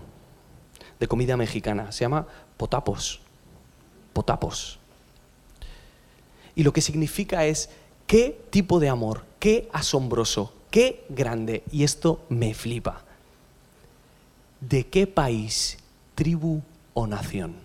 de 0.99 1.07
comida 1.07 1.37
mexicana, 1.37 1.91
se 1.91 2.05
llama 2.05 2.25
potapos. 2.57 3.21
Potapos. 4.13 4.79
Y 6.57 6.63
lo 6.63 6.73
que 6.73 6.81
significa 6.81 7.45
es 7.45 7.69
qué 8.07 8.41
tipo 8.49 8.79
de 8.79 8.89
amor, 8.89 9.23
qué 9.37 9.69
asombroso, 9.71 10.51
qué 10.71 11.05
grande. 11.07 11.61
Y 11.71 11.83
esto 11.83 12.25
me 12.29 12.55
flipa. 12.55 13.05
¿De 14.59 14.87
qué 14.87 15.05
país, 15.05 15.77
tribu 16.15 16.63
o 16.95 17.05
nación? 17.05 17.57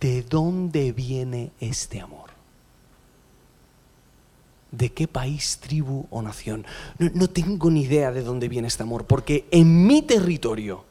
¿De 0.00 0.22
dónde 0.22 0.92
viene 0.92 1.50
este 1.60 2.00
amor? 2.00 2.30
¿De 4.70 4.90
qué 4.90 5.06
país, 5.06 5.58
tribu 5.60 6.06
o 6.08 6.22
nación? 6.22 6.64
No, 6.98 7.28
tengo 7.28 7.70
ni 7.70 7.82
idea 7.82 8.10
de 8.10 8.22
dónde 8.22 8.48
viene 8.48 8.68
este 8.68 8.84
amor, 8.84 9.04
porque 9.04 9.44
en 9.50 9.86
mi 9.86 10.00
territorio, 10.00 10.86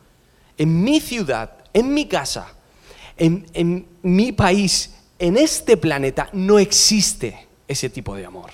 en 0.56 0.84
mi 0.84 1.00
ciudad, 1.00 1.66
en 1.74 1.96
mi 1.96 2.08
casa, 2.08 2.54
en, 3.18 3.48
en 3.56 3.88
mi 4.04 4.32
país, 4.32 4.92
en 5.24 5.38
este 5.38 5.78
planeta 5.78 6.30
no 6.34 6.60
existe 6.60 7.48
ese 7.66 7.90
tipo 7.90 8.14
de 8.14 8.26
amor. 8.26 8.52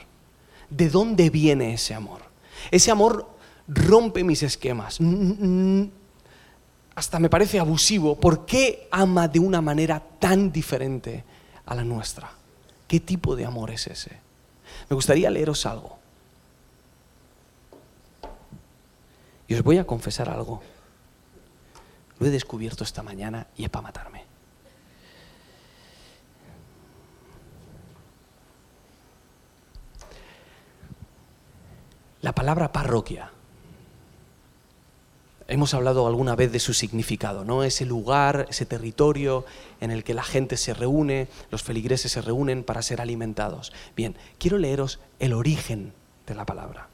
¿De 0.70 0.88
dónde 0.88 1.32
viene 1.32 1.74
ese 1.74 1.96
amor? 1.96 2.22
Ese 2.70 2.92
amor 2.92 3.28
rompe 3.68 4.24
mis 4.24 4.44
esquemas. 4.44 5.00
Hasta 6.94 7.18
me 7.18 7.28
parece 7.28 7.60
abusivo. 7.60 8.20
¿Por 8.20 8.46
qué 8.46 8.88
ama 8.92 9.28
de 9.28 9.40
una 9.40 9.62
manera 9.62 10.00
tan 10.20 10.52
diferente 10.52 11.24
a 11.66 11.74
la 11.74 11.84
nuestra? 11.84 12.30
¿Qué 12.88 13.00
tipo 13.00 13.36
de 13.36 13.46
amor 13.46 13.72
es 13.72 13.88
ese? 13.88 14.12
Me 14.92 14.94
gustaría 14.94 15.32
leeros 15.32 15.66
algo. 15.66 15.98
Y 19.48 19.56
os 19.56 19.64
voy 19.64 19.80
a 19.80 19.88
confesar 19.88 20.30
algo. 20.30 20.62
Lo 22.20 22.28
he 22.28 22.30
descubierto 22.30 22.84
esta 22.84 23.02
mañana 23.02 23.48
y 23.58 23.64
es 23.64 23.72
para 23.72 23.82
matarme. 23.82 24.29
La 32.22 32.34
palabra 32.34 32.72
parroquia. 32.72 33.32
Hemos 35.48 35.74
hablado 35.74 36.06
alguna 36.06 36.36
vez 36.36 36.52
de 36.52 36.60
su 36.60 36.74
significado, 36.74 37.44
¿no? 37.44 37.64
Ese 37.64 37.86
lugar, 37.86 38.46
ese 38.50 38.68
territorio 38.68 39.46
en 39.82 39.90
el 39.90 40.04
que 40.04 40.14
la 40.14 40.22
gente 40.22 40.58
se 40.58 40.76
reúne, 40.76 41.28
los 41.50 41.64
feligreses 41.64 42.12
se 42.12 42.22
reúnen 42.22 42.64
para 42.64 42.84
ser 42.84 43.02
alimentados. 43.02 43.74
Bien, 43.96 44.16
quiero 44.38 44.60
leeros 44.60 45.00
el 45.18 45.34
origen 45.34 45.94
de 46.28 46.36
la 46.36 46.46
palabra. 46.46 46.90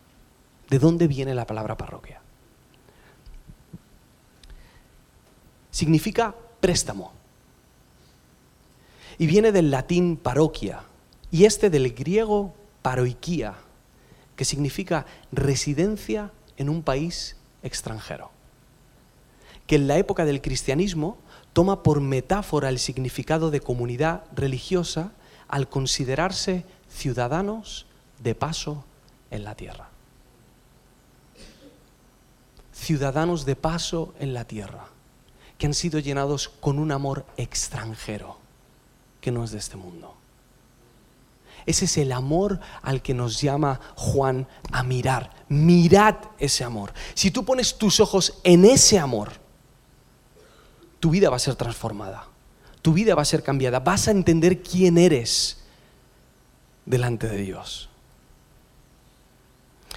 ¿De 0.70 0.80
dónde 0.80 1.08
viene 1.08 1.36
la 1.36 1.46
palabra 1.46 1.76
parroquia? 1.76 2.22
Significa 5.72 6.34
préstamo. 6.62 7.12
Y 9.18 9.28
viene 9.28 9.52
del 9.52 9.70
latín 9.70 10.16
paroquia 10.16 10.84
y 11.30 11.44
este 11.44 11.70
del 11.70 11.94
griego 11.94 12.54
paroikia, 12.82 13.56
que 14.36 14.46
significa 14.46 15.06
residencia 15.32 16.32
en 16.58 16.70
un 16.70 16.84
país 16.84 17.38
extranjero. 17.64 18.32
Que 19.68 19.76
en 19.76 19.88
la 19.88 19.98
época 19.98 20.26
del 20.26 20.42
cristianismo 20.42 21.18
toma 21.54 21.84
por 21.84 22.02
metáfora 22.02 22.70
el 22.70 22.80
significado 22.80 23.50
de 23.50 23.62
comunidad 23.62 24.24
religiosa 24.36 25.12
al 25.48 25.70
considerarse 25.70 26.66
ciudadanos 26.90 27.86
de 28.22 28.36
paso 28.36 28.84
en 29.32 29.44
la 29.44 29.56
tierra. 29.56 29.90
Ciudadanos 32.74 33.46
de 33.46 33.56
paso 33.56 34.14
en 34.20 34.34
la 34.34 34.46
tierra, 34.46 34.88
que 35.58 35.66
han 35.66 35.74
sido 35.74 36.00
llenados 36.00 36.50
con 36.50 36.78
un 36.78 36.92
amor 36.92 37.26
extranjero, 37.38 38.38
que 39.22 39.32
no 39.32 39.44
es 39.44 39.52
de 39.52 39.60
este 39.60 39.78
mundo. 39.78 40.14
Ese 41.66 41.86
es 41.86 41.98
el 41.98 42.12
amor 42.12 42.60
al 42.82 43.02
que 43.02 43.14
nos 43.14 43.42
llama 43.42 43.80
Juan 43.96 44.48
a 44.72 44.84
mirar. 44.84 45.32
Mirad 45.50 46.16
ese 46.38 46.64
amor. 46.64 46.94
Si 47.14 47.32
tú 47.32 47.44
pones 47.44 47.78
tus 47.78 48.00
ojos 48.00 48.40
en 48.44 48.66
ese 48.66 49.00
amor, 49.00 49.34
tu 51.00 51.10
vida 51.10 51.30
va 51.30 51.38
a 51.38 51.40
ser 51.40 51.56
transformada. 51.56 52.28
Tu 52.82 52.94
vida 52.94 53.16
va 53.16 53.24
a 53.24 53.26
ser 53.26 53.42
cambiada. 53.42 53.80
Vas 53.80 54.08
a 54.08 54.12
entender 54.12 54.62
quién 54.62 54.98
eres 54.98 55.64
delante 56.86 57.28
de 57.28 57.38
Dios. 57.38 57.90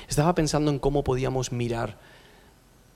Estaba 0.09 0.35
pensando 0.35 0.71
en 0.71 0.79
cómo 0.79 1.05
podíamos 1.05 1.53
mirar 1.53 1.99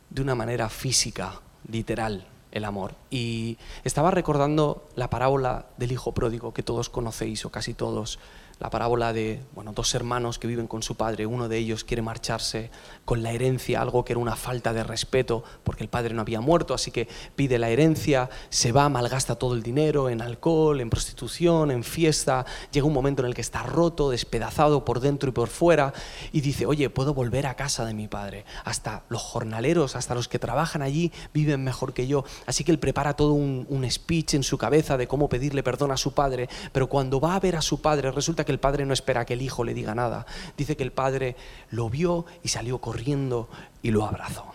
de 0.08 0.22
una 0.22 0.34
manera 0.34 0.70
física, 0.70 1.40
literal, 1.68 2.26
el 2.52 2.64
amor. 2.64 2.94
Y 3.10 3.58
estaba 3.84 4.10
recordando 4.10 4.88
la 4.94 5.10
parábola 5.10 5.66
del 5.76 5.92
hijo 5.92 6.12
pródigo 6.12 6.54
que 6.54 6.62
todos 6.62 6.88
conocéis 6.88 7.44
o 7.44 7.50
casi 7.50 7.74
todos 7.74 8.18
la 8.62 8.70
parábola 8.70 9.12
de 9.12 9.40
bueno, 9.56 9.72
dos 9.72 9.92
hermanos 9.96 10.38
que 10.38 10.46
viven 10.46 10.68
con 10.68 10.84
su 10.84 10.94
padre. 10.94 11.26
Uno 11.26 11.48
de 11.48 11.58
ellos 11.58 11.82
quiere 11.82 12.00
marcharse 12.00 12.70
con 13.04 13.24
la 13.24 13.32
herencia, 13.32 13.82
algo 13.82 14.04
que 14.04 14.12
era 14.12 14.20
una 14.20 14.36
falta 14.36 14.72
de 14.72 14.84
respeto 14.84 15.42
porque 15.64 15.82
el 15.82 15.90
padre 15.90 16.14
no 16.14 16.20
había 16.20 16.40
muerto, 16.40 16.72
así 16.72 16.92
que 16.92 17.08
pide 17.34 17.58
la 17.58 17.70
herencia, 17.70 18.30
se 18.50 18.70
va, 18.70 18.88
malgasta 18.88 19.34
todo 19.34 19.54
el 19.54 19.64
dinero 19.64 20.08
en 20.08 20.22
alcohol, 20.22 20.80
en 20.80 20.90
prostitución, 20.90 21.72
en 21.72 21.82
fiesta. 21.82 22.46
Llega 22.70 22.86
un 22.86 22.92
momento 22.92 23.22
en 23.22 23.26
el 23.26 23.34
que 23.34 23.40
está 23.40 23.64
roto, 23.64 24.10
despedazado 24.10 24.84
por 24.84 25.00
dentro 25.00 25.30
y 25.30 25.32
por 25.32 25.48
fuera 25.48 25.92
y 26.30 26.40
dice, 26.40 26.64
oye, 26.64 26.88
puedo 26.88 27.14
volver 27.14 27.48
a 27.48 27.56
casa 27.56 27.84
de 27.84 27.94
mi 27.94 28.06
padre. 28.06 28.44
Hasta 28.64 29.02
los 29.08 29.22
jornaleros, 29.22 29.96
hasta 29.96 30.14
los 30.14 30.28
que 30.28 30.38
trabajan 30.38 30.82
allí 30.82 31.10
viven 31.34 31.64
mejor 31.64 31.94
que 31.94 32.06
yo. 32.06 32.24
Así 32.46 32.62
que 32.62 32.70
él 32.70 32.78
prepara 32.78 33.14
todo 33.14 33.32
un, 33.32 33.66
un 33.68 33.90
speech 33.90 34.34
en 34.34 34.44
su 34.44 34.56
cabeza 34.56 34.96
de 34.96 35.08
cómo 35.08 35.28
pedirle 35.28 35.64
perdón 35.64 35.90
a 35.90 35.96
su 35.96 36.14
padre, 36.14 36.48
pero 36.70 36.88
cuando 36.88 37.18
va 37.18 37.34
a 37.34 37.40
ver 37.40 37.56
a 37.56 37.62
su 37.62 37.82
padre 37.82 38.12
resulta 38.12 38.44
el 38.52 38.60
padre 38.60 38.86
no 38.86 38.94
espera 38.94 39.24
que 39.24 39.34
el 39.34 39.42
hijo 39.42 39.64
le 39.64 39.74
diga 39.74 39.94
nada. 39.94 40.26
Dice 40.56 40.76
que 40.76 40.82
el 40.82 40.92
padre 40.92 41.36
lo 41.70 41.90
vio 41.90 42.26
y 42.42 42.48
salió 42.48 42.78
corriendo 42.78 43.48
y 43.82 43.90
lo 43.90 44.04
abrazó. 44.04 44.52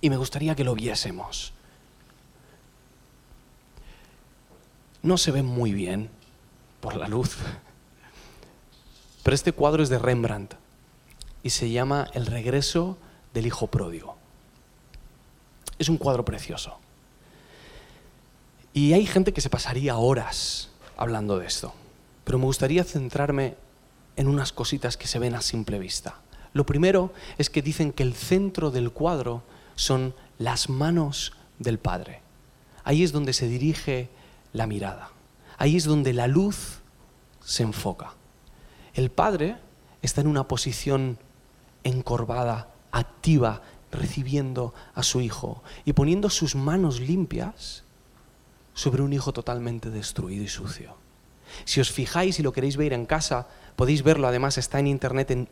Y 0.00 0.10
me 0.10 0.16
gustaría 0.16 0.54
que 0.54 0.64
lo 0.64 0.74
viésemos. 0.74 1.52
No 5.02 5.18
se 5.18 5.30
ve 5.30 5.42
muy 5.42 5.72
bien 5.72 6.10
por 6.80 6.96
la 6.96 7.08
luz, 7.08 7.36
pero 9.22 9.34
este 9.34 9.52
cuadro 9.52 9.82
es 9.82 9.88
de 9.88 9.98
Rembrandt 9.98 10.54
y 11.42 11.50
se 11.50 11.70
llama 11.70 12.08
El 12.14 12.26
regreso 12.26 12.98
del 13.32 13.46
hijo 13.46 13.66
pródigo. 13.66 14.16
Es 15.78 15.88
un 15.88 15.98
cuadro 15.98 16.24
precioso. 16.24 16.78
Y 18.72 18.92
hay 18.92 19.06
gente 19.06 19.32
que 19.32 19.40
se 19.40 19.50
pasaría 19.50 19.96
horas 19.96 20.70
hablando 20.96 21.38
de 21.38 21.46
esto. 21.46 21.72
Pero 22.24 22.38
me 22.38 22.46
gustaría 22.46 22.84
centrarme 22.84 23.56
en 24.16 24.28
unas 24.28 24.52
cositas 24.52 24.96
que 24.96 25.06
se 25.06 25.18
ven 25.18 25.34
a 25.34 25.40
simple 25.40 25.78
vista. 25.78 26.20
Lo 26.52 26.64
primero 26.64 27.12
es 27.36 27.50
que 27.50 27.62
dicen 27.62 27.92
que 27.92 28.02
el 28.02 28.14
centro 28.14 28.70
del 28.70 28.90
cuadro 28.90 29.42
son 29.74 30.14
las 30.38 30.68
manos 30.68 31.32
del 31.58 31.78
Padre. 31.78 32.22
Ahí 32.84 33.02
es 33.02 33.12
donde 33.12 33.32
se 33.32 33.48
dirige 33.48 34.08
la 34.52 34.66
mirada. 34.66 35.10
Ahí 35.58 35.76
es 35.76 35.84
donde 35.84 36.12
la 36.12 36.26
luz 36.26 36.80
se 37.40 37.62
enfoca. 37.62 38.14
El 38.94 39.10
Padre 39.10 39.56
está 40.02 40.20
en 40.20 40.28
una 40.28 40.46
posición 40.46 41.18
encorvada, 41.82 42.68
activa, 42.92 43.62
recibiendo 43.90 44.74
a 44.94 45.02
su 45.02 45.20
Hijo 45.20 45.62
y 45.84 45.92
poniendo 45.92 46.30
sus 46.30 46.54
manos 46.54 47.00
limpias 47.00 47.84
sobre 48.74 49.02
un 49.02 49.12
Hijo 49.12 49.32
totalmente 49.32 49.90
destruido 49.90 50.44
y 50.44 50.48
sucio. 50.48 51.03
Si 51.64 51.80
os 51.80 51.90
fijáis 51.90 52.38
y 52.38 52.42
lo 52.42 52.52
queréis 52.52 52.76
ver 52.76 52.92
en 52.92 53.06
casa, 53.06 53.48
podéis 53.76 54.02
verlo, 54.02 54.28
además 54.28 54.58
está 54.58 54.78
en 54.78 54.86
internet 54.86 55.30
en 55.30 55.48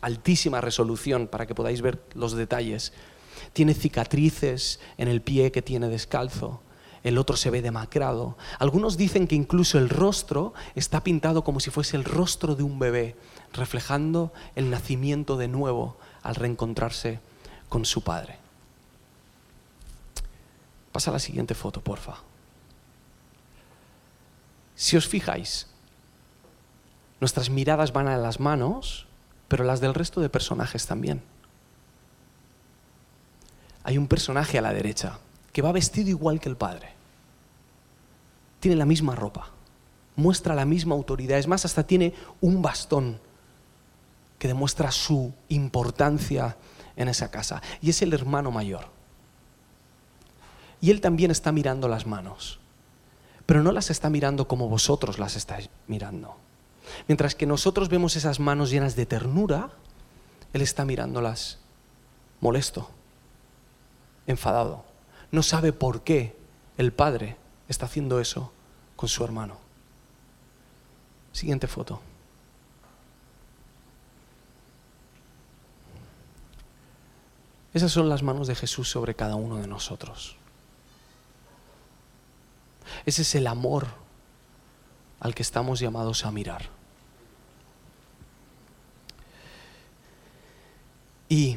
altísima 0.00 0.60
resolución 0.60 1.28
para 1.28 1.46
que 1.46 1.54
podáis 1.54 1.80
ver 1.80 2.02
los 2.14 2.32
detalles. 2.32 2.92
Tiene 3.52 3.74
cicatrices 3.74 4.80
en 4.98 5.08
el 5.08 5.22
pie 5.22 5.52
que 5.52 5.62
tiene 5.62 5.88
descalzo, 5.88 6.60
el 7.04 7.18
otro 7.18 7.36
se 7.36 7.50
ve 7.50 7.60
demacrado. 7.60 8.36
Algunos 8.58 8.96
dicen 8.96 9.28
que 9.28 9.34
incluso 9.34 9.78
el 9.78 9.90
rostro 9.90 10.54
está 10.74 11.04
pintado 11.04 11.44
como 11.44 11.60
si 11.60 11.70
fuese 11.70 11.96
el 11.96 12.04
rostro 12.04 12.56
de 12.56 12.62
un 12.62 12.78
bebé, 12.78 13.14
reflejando 13.52 14.32
el 14.56 14.70
nacimiento 14.70 15.36
de 15.36 15.46
nuevo 15.46 15.98
al 16.22 16.34
reencontrarse 16.34 17.20
con 17.68 17.84
su 17.84 18.02
padre. 18.02 18.38
Pasa 20.92 21.10
a 21.10 21.12
la 21.12 21.18
siguiente 21.18 21.54
foto, 21.54 21.82
porfa. 21.82 22.16
Si 24.74 24.96
os 24.96 25.06
fijáis, 25.06 25.68
nuestras 27.20 27.48
miradas 27.48 27.92
van 27.92 28.08
a 28.08 28.16
las 28.16 28.40
manos, 28.40 29.06
pero 29.48 29.64
las 29.64 29.80
del 29.80 29.94
resto 29.94 30.20
de 30.20 30.28
personajes 30.28 30.86
también. 30.86 31.22
Hay 33.84 33.98
un 33.98 34.08
personaje 34.08 34.58
a 34.58 34.62
la 34.62 34.72
derecha 34.72 35.18
que 35.52 35.62
va 35.62 35.72
vestido 35.72 36.08
igual 36.08 36.40
que 36.40 36.48
el 36.48 36.56
padre. 36.56 36.88
Tiene 38.58 38.76
la 38.76 38.86
misma 38.86 39.14
ropa, 39.14 39.50
muestra 40.16 40.54
la 40.54 40.64
misma 40.64 40.94
autoridad, 40.94 41.38
es 41.38 41.46
más, 41.46 41.64
hasta 41.64 41.86
tiene 41.86 42.14
un 42.40 42.62
bastón 42.62 43.20
que 44.38 44.48
demuestra 44.48 44.90
su 44.90 45.32
importancia 45.48 46.56
en 46.96 47.08
esa 47.08 47.30
casa. 47.30 47.62
Y 47.80 47.90
es 47.90 48.02
el 48.02 48.12
hermano 48.12 48.50
mayor. 48.50 48.86
Y 50.80 50.90
él 50.90 51.00
también 51.00 51.30
está 51.30 51.52
mirando 51.52 51.88
las 51.88 52.06
manos 52.06 52.58
pero 53.46 53.62
no 53.62 53.72
las 53.72 53.90
está 53.90 54.10
mirando 54.10 54.48
como 54.48 54.68
vosotros 54.68 55.18
las 55.18 55.36
estáis 55.36 55.68
mirando. 55.86 56.36
Mientras 57.08 57.34
que 57.34 57.46
nosotros 57.46 57.88
vemos 57.88 58.16
esas 58.16 58.40
manos 58.40 58.70
llenas 58.70 58.96
de 58.96 59.06
ternura, 59.06 59.70
Él 60.52 60.62
está 60.62 60.84
mirándolas 60.84 61.58
molesto, 62.40 62.90
enfadado. 64.26 64.84
No 65.32 65.42
sabe 65.42 65.72
por 65.72 66.02
qué 66.02 66.36
el 66.76 66.92
Padre 66.92 67.36
está 67.68 67.86
haciendo 67.86 68.20
eso 68.20 68.52
con 68.96 69.08
su 69.08 69.24
hermano. 69.24 69.56
Siguiente 71.32 71.66
foto. 71.66 72.00
Esas 77.72 77.90
son 77.90 78.08
las 78.08 78.22
manos 78.22 78.46
de 78.46 78.54
Jesús 78.54 78.88
sobre 78.88 79.16
cada 79.16 79.34
uno 79.34 79.56
de 79.56 79.66
nosotros. 79.66 80.36
Ese 83.06 83.22
es 83.22 83.34
el 83.34 83.46
amor 83.46 83.86
al 85.20 85.34
que 85.34 85.42
estamos 85.42 85.80
llamados 85.80 86.24
a 86.24 86.30
mirar. 86.30 86.68
Y 91.28 91.56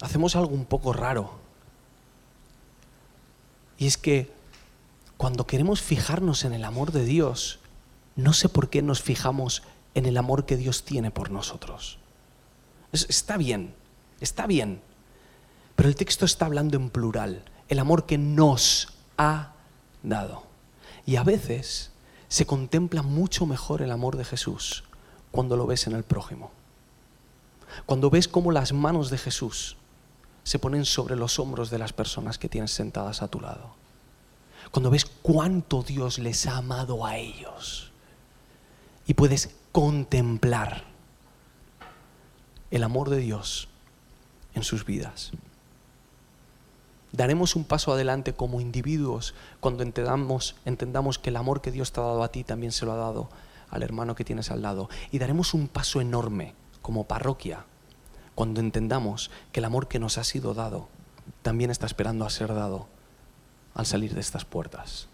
hacemos 0.00 0.36
algo 0.36 0.54
un 0.54 0.64
poco 0.64 0.92
raro. 0.92 1.38
Y 3.78 3.86
es 3.86 3.96
que 3.96 4.30
cuando 5.16 5.46
queremos 5.46 5.82
fijarnos 5.82 6.44
en 6.44 6.52
el 6.52 6.64
amor 6.64 6.92
de 6.92 7.04
Dios, 7.04 7.58
no 8.16 8.32
sé 8.32 8.48
por 8.48 8.70
qué 8.70 8.82
nos 8.82 9.02
fijamos 9.02 9.62
en 9.94 10.06
el 10.06 10.16
amor 10.16 10.46
que 10.46 10.56
Dios 10.56 10.84
tiene 10.84 11.10
por 11.10 11.30
nosotros. 11.30 11.98
está 12.92 13.36
bien, 13.36 13.74
está 14.20 14.46
bien, 14.46 14.80
pero 15.76 15.88
el 15.88 15.96
texto 15.96 16.24
está 16.24 16.46
hablando 16.46 16.76
en 16.76 16.90
plural, 16.90 17.44
el 17.68 17.78
amor 17.78 18.06
que 18.06 18.18
nos 18.18 18.88
ha 19.16 19.54
dado. 20.02 20.44
Y 21.06 21.16
a 21.16 21.24
veces 21.24 21.90
se 22.28 22.46
contempla 22.46 23.02
mucho 23.02 23.46
mejor 23.46 23.82
el 23.82 23.90
amor 23.90 24.16
de 24.16 24.24
Jesús 24.24 24.84
cuando 25.30 25.56
lo 25.56 25.66
ves 25.66 25.86
en 25.86 25.94
el 25.94 26.04
prójimo. 26.04 26.50
Cuando 27.86 28.10
ves 28.10 28.28
cómo 28.28 28.52
las 28.52 28.72
manos 28.72 29.10
de 29.10 29.18
Jesús 29.18 29.76
se 30.42 30.58
ponen 30.58 30.84
sobre 30.84 31.16
los 31.16 31.38
hombros 31.38 31.70
de 31.70 31.78
las 31.78 31.92
personas 31.92 32.38
que 32.38 32.48
tienes 32.48 32.70
sentadas 32.70 33.22
a 33.22 33.28
tu 33.28 33.40
lado. 33.40 33.74
Cuando 34.70 34.90
ves 34.90 35.04
cuánto 35.04 35.82
Dios 35.82 36.18
les 36.18 36.46
ha 36.46 36.56
amado 36.58 37.04
a 37.04 37.16
ellos. 37.16 37.90
Y 39.06 39.14
puedes 39.14 39.54
contemplar 39.72 40.84
el 42.70 42.82
amor 42.82 43.10
de 43.10 43.18
Dios 43.18 43.68
en 44.54 44.62
sus 44.62 44.84
vidas. 44.84 45.32
Daremos 47.12 47.56
un 47.56 47.64
paso 47.64 47.92
adelante 47.92 48.34
como 48.34 48.60
individuos 48.60 49.34
cuando 49.60 49.82
entendamos, 49.82 50.56
entendamos 50.64 51.18
que 51.18 51.30
el 51.30 51.36
amor 51.36 51.60
que 51.62 51.70
Dios 51.70 51.92
te 51.92 52.00
ha 52.00 52.04
dado 52.04 52.22
a 52.22 52.28
ti 52.28 52.44
también 52.44 52.72
se 52.72 52.84
lo 52.84 52.92
ha 52.92 52.96
dado 52.96 53.28
al 53.70 53.82
hermano 53.82 54.14
que 54.14 54.24
tienes 54.24 54.50
al 54.50 54.62
lado. 54.62 54.88
Y 55.10 55.18
daremos 55.18 55.54
un 55.54 55.68
paso 55.68 56.00
enorme 56.00 56.54
como 56.82 57.04
parroquia 57.04 57.64
cuando 58.34 58.60
entendamos 58.60 59.30
que 59.52 59.60
el 59.60 59.64
amor 59.64 59.88
que 59.88 59.98
nos 59.98 60.18
ha 60.18 60.24
sido 60.24 60.54
dado 60.54 60.88
también 61.42 61.70
está 61.70 61.86
esperando 61.86 62.24
a 62.24 62.30
ser 62.30 62.54
dado 62.54 62.86
al 63.74 63.86
salir 63.86 64.14
de 64.14 64.20
estas 64.20 64.44
puertas. 64.44 65.08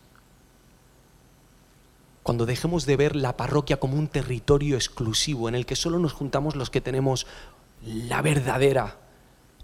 Cuando 2.22 2.46
dejemos 2.46 2.86
de 2.86 2.96
ver 2.96 3.14
la 3.14 3.36
parroquia 3.36 3.78
como 3.78 3.98
un 3.98 4.08
territorio 4.08 4.76
exclusivo 4.76 5.48
en 5.48 5.54
el 5.54 5.66
que 5.66 5.76
solo 5.76 5.98
nos 5.98 6.12
juntamos 6.12 6.56
los 6.56 6.70
que 6.70 6.80
tenemos 6.80 7.26
la 7.82 8.22
verdadera 8.22 8.96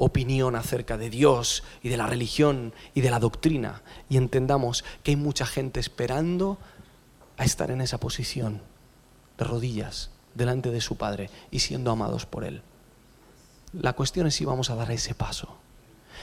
opinión 0.00 0.56
acerca 0.56 0.96
de 0.96 1.10
Dios 1.10 1.62
y 1.82 1.90
de 1.90 1.98
la 1.98 2.06
religión 2.06 2.72
y 2.94 3.02
de 3.02 3.10
la 3.10 3.20
doctrina 3.20 3.82
y 4.08 4.16
entendamos 4.16 4.82
que 5.02 5.10
hay 5.10 5.16
mucha 5.16 5.44
gente 5.44 5.78
esperando 5.78 6.56
a 7.36 7.44
estar 7.44 7.70
en 7.70 7.82
esa 7.82 8.00
posición 8.00 8.62
de 9.36 9.44
rodillas 9.44 10.10
delante 10.34 10.70
de 10.70 10.80
su 10.80 10.96
Padre 10.96 11.28
y 11.50 11.58
siendo 11.58 11.90
amados 11.90 12.24
por 12.24 12.44
Él. 12.44 12.62
La 13.74 13.92
cuestión 13.92 14.26
es 14.26 14.34
si 14.34 14.46
vamos 14.46 14.70
a 14.70 14.74
dar 14.74 14.90
ese 14.90 15.14
paso, 15.14 15.58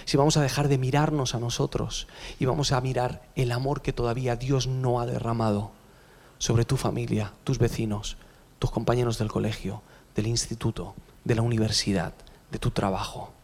si 0.06 0.18
vamos 0.18 0.38
a 0.38 0.42
dejar 0.42 0.70
de 0.70 0.80
mirarnos 0.80 1.36
a 1.36 1.40
nosotros 1.40 2.08
y 2.40 2.46
vamos 2.46 2.72
a 2.72 2.82
mirar 2.82 3.22
el 3.36 3.52
amor 3.52 3.84
que 3.84 3.94
todavía 3.94 4.36
Dios 4.36 4.66
no 4.66 5.00
ha 5.00 5.06
derramado 5.06 5.72
sobre 6.40 6.66
tu 6.66 6.78
familia, 6.78 7.32
tus 7.44 7.60
vecinos, 7.60 8.18
tus 8.58 8.72
compañeros 8.72 9.20
del 9.20 9.32
colegio, 9.32 9.84
del 10.16 10.26
instituto, 10.26 10.96
de 11.26 11.36
la 11.36 11.44
universidad, 11.44 12.14
de 12.50 12.58
tu 12.58 12.72
trabajo. 12.72 13.37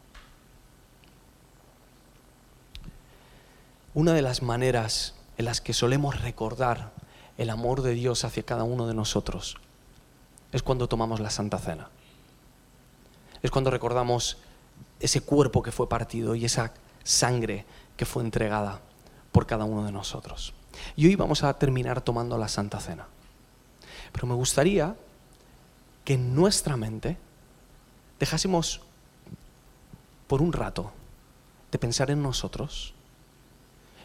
Una 3.95 4.13
de 4.13 4.23
las 4.23 4.41
maneras 4.41 5.13
en 5.37 5.45
las 5.45 5.61
que 5.61 5.71
solemos 5.71 6.19
recordar 6.19 6.93
el 7.37 7.51
amor 7.51 7.83
de 7.83 7.93
Dios 7.93 8.25
hacia 8.25 8.41
cada 8.41 8.63
uno 8.63 8.87
de 8.87 8.95
nosotros 8.95 9.57
es 10.51 10.63
cuando 10.63 10.89
tomamos 10.89 11.19
la 11.19 11.29
Santa 11.29 11.59
Cena. 11.59 11.89
Es 13.43 13.51
cuando 13.51 13.69
recordamos 13.69 14.37
ese 14.99 15.21
cuerpo 15.21 15.61
que 15.61 15.71
fue 15.71 15.89
partido 15.89 16.33
y 16.33 16.45
esa 16.45 16.73
sangre 17.03 17.65
que 17.95 18.07
fue 18.07 18.23
entregada 18.23 18.81
por 19.31 19.45
cada 19.45 19.65
uno 19.65 19.85
de 19.85 19.91
nosotros. 19.91 20.53
Y 20.95 21.05
hoy 21.05 21.15
vamos 21.15 21.43
a 21.43 21.53
terminar 21.59 22.01
tomando 22.01 22.35
la 22.39 22.47
Santa 22.47 22.79
Cena. 22.79 23.05
Pero 24.11 24.25
me 24.25 24.33
gustaría 24.33 24.95
que 26.03 26.15
en 26.15 26.33
nuestra 26.33 26.77
mente 26.77 27.17
dejásemos 28.19 28.81
por 30.25 30.41
un 30.41 30.51
rato 30.51 30.91
de 31.71 31.77
pensar 31.77 32.09
en 32.09 32.23
nosotros 32.23 32.95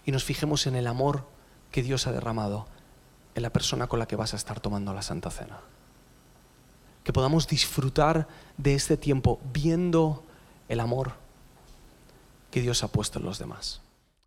y 0.09 0.11
nos 0.11 0.25
fijemos 0.25 0.67
en 0.67 0.75
el 0.75 0.87
amor 0.87 1.27
que 1.71 1.83
Dios 1.83 2.07
ha 2.07 2.13
derramado 2.13 2.67
en 3.35 3.43
la 3.43 3.51
persona 3.51 3.89
con 3.89 3.99
la 3.99 4.09
que 4.09 4.17
vas 4.17 4.33
a 4.33 4.39
estar 4.39 4.59
tomando 4.59 4.95
la 4.95 5.03
Santa 5.03 5.31
Cena. 5.31 5.61
Que 7.05 7.13
podamos 7.13 7.47
disfrutar 7.47 8.27
de 8.57 8.75
este 8.75 8.97
tiempo 8.97 9.39
viendo 9.53 10.25
el 10.71 10.81
amor 10.81 11.13
que 12.51 12.63
Dios 12.63 12.83
ha 12.83 12.89
puesto 12.89 13.19
en 13.19 13.27
los 13.27 13.39
demás. 13.39 13.83